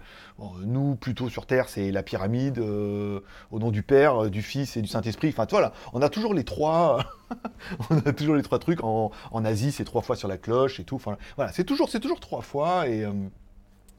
nous, 0.65 0.95
plutôt 0.95 1.29
sur 1.29 1.45
Terre, 1.45 1.69
c'est 1.69 1.91
la 1.91 2.03
pyramide, 2.03 2.59
euh, 2.59 3.19
au 3.51 3.59
nom 3.59 3.71
du 3.71 3.83
Père, 3.83 4.25
euh, 4.25 4.29
du 4.29 4.41
Fils 4.41 4.77
et 4.77 4.81
du 4.81 4.87
Saint-Esprit. 4.87 5.29
Enfin, 5.29 5.47
voilà, 5.49 5.73
on 5.93 6.01
a 6.01 6.09
toujours 6.09 6.33
les 6.33 6.43
trois. 6.43 7.05
on 7.89 7.97
a 7.97 8.13
toujours 8.13 8.35
les 8.35 8.43
trois 8.43 8.59
trucs. 8.59 8.83
En, 8.83 9.11
Asie, 9.45 9.71
c'est 9.71 9.85
trois 9.85 10.01
fois 10.01 10.15
sur 10.15 10.27
la 10.27 10.37
cloche 10.37 10.79
et 10.79 10.83
tout. 10.83 10.95
Enfin, 10.95 11.17
voilà, 11.35 11.51
c'est 11.51 11.63
toujours, 11.63 11.89
toujours 11.89 12.19
trois 12.19 12.41
fois. 12.41 12.87
Et. 12.87 13.05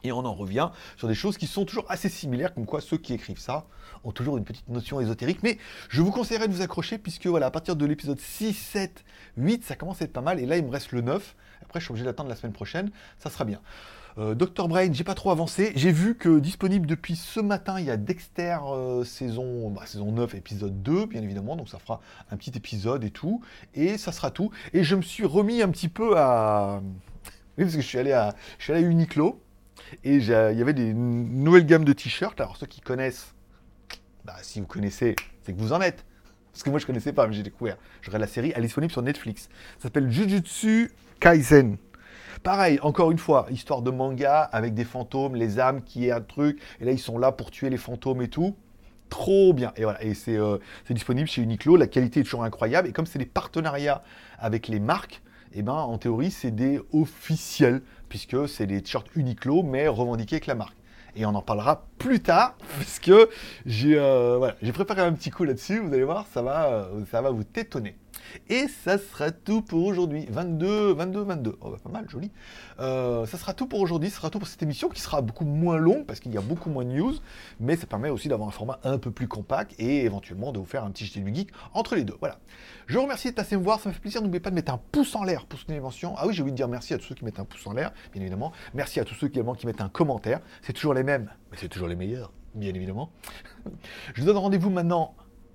Et 0.06 0.12
on 0.12 0.18
en 0.18 0.34
revient 0.34 0.68
sur 0.98 1.08
des 1.08 1.14
choses 1.14 1.38
qui 1.38 1.46
sont 1.46 1.64
toujours 1.64 1.86
assez 1.88 2.10
similaires, 2.10 2.52
comme 2.52 2.66
quoi 2.66 2.82
ceux 2.82 2.98
qui 2.98 3.14
écrivent 3.14 3.38
ça 3.38 3.64
ont 4.04 4.12
toujours 4.12 4.36
une 4.36 4.44
petite 4.44 4.68
notion 4.68 5.00
ésotérique. 5.00 5.42
Mais 5.42 5.58
je 5.88 6.02
vous 6.02 6.10
conseillerais 6.10 6.48
de 6.48 6.52
vous 6.52 6.62
accrocher, 6.62 6.98
puisque 6.98 7.26
voilà, 7.26 7.46
à 7.46 7.50
partir 7.50 7.76
de 7.76 7.86
l'épisode 7.86 8.20
6, 8.20 8.52
7, 8.52 9.04
8, 9.36 9.64
ça 9.64 9.76
commence 9.76 10.00
à 10.02 10.04
être 10.04 10.12
pas 10.12 10.20
mal. 10.20 10.40
Et 10.40 10.46
là, 10.46 10.56
il 10.56 10.64
me 10.64 10.70
reste 10.70 10.92
le 10.92 11.00
9. 11.00 11.34
Après, 11.62 11.80
je 11.80 11.84
suis 11.84 11.92
obligé 11.92 12.04
d'attendre 12.04 12.28
la 12.28 12.36
semaine 12.36 12.52
prochaine. 12.52 12.90
Ça 13.18 13.30
sera 13.30 13.44
bien. 13.44 13.60
Euh, 14.16 14.34
Dr 14.34 14.68
Brain, 14.68 14.92
j'ai 14.92 15.04
pas 15.04 15.14
trop 15.14 15.30
avancé. 15.30 15.72
J'ai 15.74 15.90
vu 15.90 16.14
que 16.14 16.38
disponible 16.38 16.86
depuis 16.86 17.16
ce 17.16 17.40
matin, 17.40 17.80
il 17.80 17.86
y 17.86 17.90
a 17.90 17.96
Dexter 17.96 18.58
euh, 18.64 19.04
saison, 19.04 19.70
bah, 19.70 19.86
saison 19.86 20.12
9, 20.12 20.34
épisode 20.36 20.82
2, 20.82 21.06
bien 21.06 21.22
évidemment. 21.22 21.56
Donc 21.56 21.68
ça 21.68 21.78
fera 21.78 22.00
un 22.30 22.36
petit 22.36 22.52
épisode 22.54 23.02
et 23.02 23.10
tout. 23.10 23.42
Et 23.74 23.98
ça 23.98 24.12
sera 24.12 24.30
tout. 24.30 24.50
Et 24.72 24.84
je 24.84 24.94
me 24.94 25.02
suis 25.02 25.24
remis 25.24 25.62
un 25.62 25.68
petit 25.70 25.88
peu 25.88 26.16
à. 26.16 26.80
Oui, 27.58 27.64
parce 27.64 27.76
que 27.76 27.82
je 27.82 27.86
suis 27.86 27.98
allé 27.98 28.12
à, 28.12 28.34
je 28.58 28.64
suis 28.64 28.72
allé 28.72 28.84
à 28.84 28.88
Uniqlo. 28.88 29.40
Et 30.02 30.16
il 30.16 30.24
y 30.24 30.32
avait 30.32 30.72
des 30.72 30.94
nouvelles 30.94 31.66
gammes 31.66 31.84
de 31.84 31.92
t-shirts. 31.92 32.40
Alors 32.40 32.56
ceux 32.56 32.66
qui 32.66 32.80
connaissent, 32.80 33.33
bah, 34.24 34.36
si 34.42 34.60
vous 34.60 34.66
connaissez, 34.66 35.14
c'est 35.42 35.52
que 35.52 35.60
vous 35.60 35.72
en 35.72 35.80
êtes. 35.80 36.04
Parce 36.52 36.62
que 36.62 36.70
moi 36.70 36.78
je 36.78 36.86
connaissais 36.86 37.12
pas, 37.12 37.26
mais 37.26 37.34
j'ai 37.34 37.42
découvert. 37.42 37.76
Je 38.00 38.08
regarde 38.08 38.22
la 38.22 38.28
série, 38.28 38.52
elle 38.54 38.62
est 38.62 38.66
disponible 38.66 38.92
sur 38.92 39.02
Netflix. 39.02 39.48
Ça 39.78 39.84
s'appelle 39.84 40.10
Jujutsu 40.10 40.92
Kaisen. 41.20 41.76
Pareil, 42.42 42.78
encore 42.82 43.10
une 43.10 43.18
fois, 43.18 43.46
histoire 43.50 43.82
de 43.82 43.90
manga 43.90 44.40
avec 44.40 44.74
des 44.74 44.84
fantômes, 44.84 45.34
les 45.34 45.58
âmes 45.58 45.82
qui 45.82 46.06
est 46.06 46.10
un 46.10 46.20
truc, 46.20 46.60
et 46.80 46.84
là 46.84 46.92
ils 46.92 46.98
sont 46.98 47.18
là 47.18 47.32
pour 47.32 47.50
tuer 47.50 47.70
les 47.70 47.76
fantômes 47.76 48.22
et 48.22 48.28
tout. 48.28 48.56
Trop 49.08 49.52
bien. 49.52 49.72
Et 49.76 49.84
voilà, 49.84 50.02
et 50.02 50.14
c'est 50.14 50.36
euh, 50.36 50.58
disponible 50.90 51.28
chez 51.28 51.42
Uniqlo, 51.42 51.76
la 51.76 51.86
qualité 51.86 52.20
est 52.20 52.24
toujours 52.24 52.44
incroyable, 52.44 52.88
et 52.88 52.92
comme 52.92 53.06
c'est 53.06 53.18
des 53.18 53.26
partenariats 53.26 54.02
avec 54.38 54.68
les 54.68 54.80
marques, 54.80 55.22
et 55.52 55.60
eh 55.60 55.62
ben 55.62 55.72
en 55.72 55.98
théorie 55.98 56.32
c'est 56.32 56.50
des 56.50 56.80
officiels 56.92 57.80
puisque 58.08 58.48
c'est 58.48 58.66
des 58.66 58.82
t-shirts 58.82 59.08
Uniqlo, 59.14 59.62
mais 59.62 59.86
revendiqués 59.86 60.36
avec 60.36 60.46
la 60.46 60.54
marque. 60.54 60.76
Et 61.16 61.26
on 61.26 61.34
en 61.34 61.42
parlera 61.42 61.86
plus 61.98 62.20
tard, 62.20 62.56
parce 62.76 62.98
que 62.98 63.28
j'ai 63.66 63.96
euh, 63.98 64.50
préparé 64.72 65.02
un 65.02 65.12
petit 65.12 65.30
coup 65.30 65.44
là-dessus, 65.44 65.78
vous 65.78 65.92
allez 65.92 66.04
voir, 66.04 66.26
ça 66.32 66.42
va, 66.42 66.66
euh, 66.72 67.04
ça 67.10 67.22
va 67.22 67.30
vous 67.30 67.44
tétonner. 67.44 67.96
Et 68.48 68.66
ça 68.68 68.98
sera 68.98 69.30
tout 69.30 69.62
pour 69.62 69.84
aujourd'hui. 69.84 70.26
22, 70.28 70.94
22, 70.94 71.22
22. 71.22 71.56
Oh, 71.60 71.70
bah, 71.70 71.76
pas 71.82 71.90
mal, 71.90 72.08
joli. 72.08 72.30
Euh, 72.80 73.26
ça 73.26 73.38
sera 73.38 73.54
tout 73.54 73.66
pour 73.66 73.80
aujourd'hui. 73.80 74.10
Ce 74.10 74.16
sera 74.16 74.30
tout 74.30 74.38
pour 74.38 74.48
cette 74.48 74.62
émission 74.62 74.88
qui 74.88 75.00
sera 75.00 75.22
beaucoup 75.22 75.44
moins 75.44 75.76
longue 75.76 76.04
parce 76.04 76.20
qu'il 76.20 76.32
y 76.32 76.38
a 76.38 76.40
beaucoup 76.40 76.70
moins 76.70 76.84
de 76.84 76.90
news. 76.90 77.14
Mais 77.60 77.76
ça 77.76 77.86
permet 77.86 78.10
aussi 78.10 78.28
d'avoir 78.28 78.48
un 78.48 78.52
format 78.52 78.80
un 78.84 78.98
peu 78.98 79.10
plus 79.10 79.28
compact 79.28 79.74
et 79.78 80.04
éventuellement 80.04 80.52
de 80.52 80.58
vous 80.58 80.64
faire 80.64 80.84
un 80.84 80.90
petit 80.90 81.06
jeté 81.06 81.20
du 81.20 81.34
geek 81.34 81.50
entre 81.72 81.96
les 81.96 82.04
deux. 82.04 82.16
Voilà. 82.20 82.38
Je 82.86 82.96
vous 82.96 83.02
remercie 83.02 83.30
de 83.30 83.34
passer 83.34 83.56
me 83.56 83.62
voir. 83.62 83.80
Ça 83.80 83.88
me 83.88 83.94
fait 83.94 84.00
plaisir. 84.00 84.22
N'oubliez 84.22 84.40
pas 84.40 84.50
de 84.50 84.54
mettre 84.54 84.72
un 84.72 84.80
pouce 84.92 85.14
en 85.14 85.24
l'air 85.24 85.46
pour 85.46 85.58
soutenir 85.58 85.80
l'émission. 85.80 86.14
Ah 86.16 86.26
oui, 86.26 86.34
j'ai 86.34 86.42
oublié 86.42 86.52
de 86.52 86.56
dire 86.56 86.68
merci 86.68 86.94
à 86.94 86.98
tous 86.98 87.06
ceux 87.06 87.14
qui 87.14 87.24
mettent 87.24 87.40
un 87.40 87.44
pouce 87.44 87.66
en 87.66 87.72
l'air, 87.72 87.92
bien 88.12 88.22
évidemment. 88.22 88.52
Merci 88.74 89.00
à 89.00 89.04
tous 89.04 89.14
ceux 89.14 89.28
également 89.28 89.54
qui 89.54 89.66
mettent 89.66 89.80
un 89.80 89.88
commentaire. 89.88 90.40
C'est 90.62 90.72
toujours 90.72 90.94
les 90.94 91.02
mêmes, 91.02 91.30
mais 91.50 91.58
c'est 91.60 91.68
toujours 91.68 91.88
les 91.88 91.96
meilleurs, 91.96 92.32
bien 92.54 92.74
évidemment. 92.74 93.10
Je 94.14 94.20
vous 94.20 94.26
donne 94.26 94.36
rendez-vous 94.36 94.70
maintenant 94.70 95.14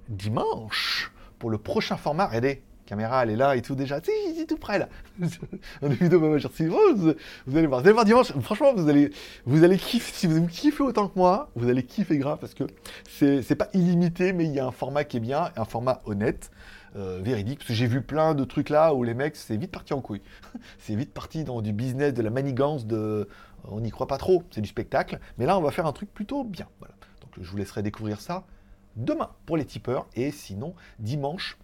dimanche 0.10 1.12
pour 1.40 1.50
le 1.50 1.58
prochain 1.58 1.98
format. 1.98 2.28
Regardez, 2.28 2.62
caméra, 2.86 3.24
elle 3.24 3.30
est 3.32 3.36
là 3.36 3.56
et 3.56 3.62
tout 3.62 3.76
déjà. 3.76 4.00
C'est 4.04 4.46
tout 4.46 4.58
près 4.58 4.80
là. 4.80 4.90
Dans 5.82 5.88
vidéos, 5.88 6.20
vous, 6.20 6.28
vous, 6.28 7.58
allez 7.58 7.68
voir. 7.68 7.82
Vous 7.82 7.88
allez 7.88 7.94
voir 7.94 8.06
dimanche. 8.06 8.32
Franchement, 8.42 8.74
vous 8.76 8.90
allez, 8.90 9.12
vous 9.46 9.64
allez 9.64 9.78
kiffer. 9.78 10.12
Si 10.14 10.28
vous 10.28 10.46
kiffez 10.48 10.84
autant 10.84 11.08
que 11.08 11.18
moi, 11.18 11.50
vous 11.56 11.70
allez 11.70 11.84
kiffer 11.84 12.18
grave 12.18 12.40
parce 12.40 12.54
que 12.54 12.66
c'est 13.42 13.56
pas 13.56 13.70
illimité, 13.74 14.34
mais 14.34 14.46
il 14.46 14.52
y 14.52 14.60
a 14.60 14.66
un 14.66 14.72
format 14.72 15.04
qui 15.04 15.18
est 15.18 15.22
bien, 15.22 15.50
un 15.56 15.66
format 15.66 16.02
honnête. 16.06 16.52
Euh, 16.96 17.20
véridique, 17.22 17.60
parce 17.60 17.68
que 17.68 17.74
j'ai 17.76 17.86
vu 17.86 18.02
plein 18.02 18.34
de 18.34 18.44
trucs 18.44 18.70
là 18.70 18.96
où 18.96 19.04
les 19.04 19.14
mecs, 19.14 19.36
c'est 19.36 19.56
vite 19.58 19.70
parti 19.70 19.94
en 19.94 20.02
couille. 20.02 20.24
c'est 20.80 20.96
vite 20.96 21.14
parti 21.14 21.44
dans 21.44 21.62
du 21.62 21.72
business, 21.72 22.16
de 22.16 22.24
la 22.24 22.32
manigance, 22.32 22.88
de... 22.88 23.30
on 23.66 23.80
n'y 23.80 23.92
croit 23.92 24.08
pas 24.08 24.18
trop, 24.18 24.42
c'est 24.50 24.62
du 24.62 24.70
spectacle. 24.70 25.20
Mais 25.38 25.46
là, 25.46 25.56
on 25.60 25.62
va 25.62 25.70
faire 25.70 25.86
un 25.86 25.92
truc 25.92 26.12
plutôt 26.12 26.44
bien. 26.44 26.66
Donc 27.22 27.32
je 27.40 27.48
vous 27.48 27.58
laisserai 27.58 27.84
découvrir 27.84 28.20
ça 28.20 28.44
demain 28.96 29.32
pour 29.46 29.58
les 29.58 29.66
tipeurs 29.66 30.08
et 30.16 30.32
sinon 30.32 30.74
dimanche 31.00 31.58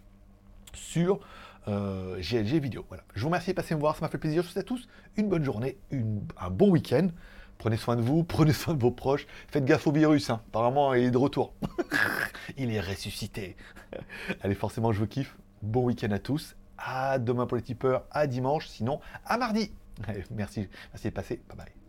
sur 0.74 1.20
euh, 1.68 2.20
GLG 2.20 2.60
vidéo. 2.60 2.84
Voilà. 2.88 3.04
Je 3.14 3.20
vous 3.20 3.26
remercie 3.26 3.50
de 3.50 3.56
passer 3.56 3.74
me 3.74 3.80
voir, 3.80 3.96
ça 3.96 4.02
m'a 4.02 4.08
fait 4.08 4.18
plaisir. 4.18 4.42
Je 4.42 4.48
vous 4.48 4.52
souhaite 4.52 4.64
à 4.64 4.68
tous 4.68 4.88
une 5.16 5.28
bonne 5.28 5.44
journée, 5.44 5.78
un 5.92 6.50
bon 6.50 6.70
week-end. 6.70 7.08
Prenez 7.58 7.76
soin 7.76 7.96
de 7.96 8.02
vous, 8.02 8.22
prenez 8.28 8.52
soin 8.52 8.74
de 8.74 8.80
vos 8.80 8.90
proches. 8.90 9.26
Faites 9.48 9.64
gaffe 9.64 9.86
au 9.86 9.92
virus, 9.92 10.30
hein. 10.30 10.40
apparemment 10.48 10.94
il 10.94 11.04
est 11.04 11.10
de 11.10 11.18
retour. 11.18 11.54
il 12.56 12.72
est 12.72 12.80
ressuscité. 12.80 13.56
Allez, 14.42 14.54
forcément, 14.54 14.92
je 14.92 15.00
vous 15.00 15.06
kiffe. 15.06 15.36
Bon 15.62 15.84
week-end 15.84 16.10
à 16.10 16.18
tous. 16.18 16.56
À 16.78 17.18
demain 17.18 17.46
pour 17.46 17.56
les 17.56 17.62
tipeurs, 17.62 18.04
à 18.10 18.26
dimanche, 18.26 18.68
sinon 18.68 19.00
à 19.24 19.38
mardi. 19.38 19.72
merci, 20.30 20.68
merci 20.92 21.08
de 21.08 21.14
passer. 21.14 21.40
Bye 21.48 21.56
bye. 21.56 21.85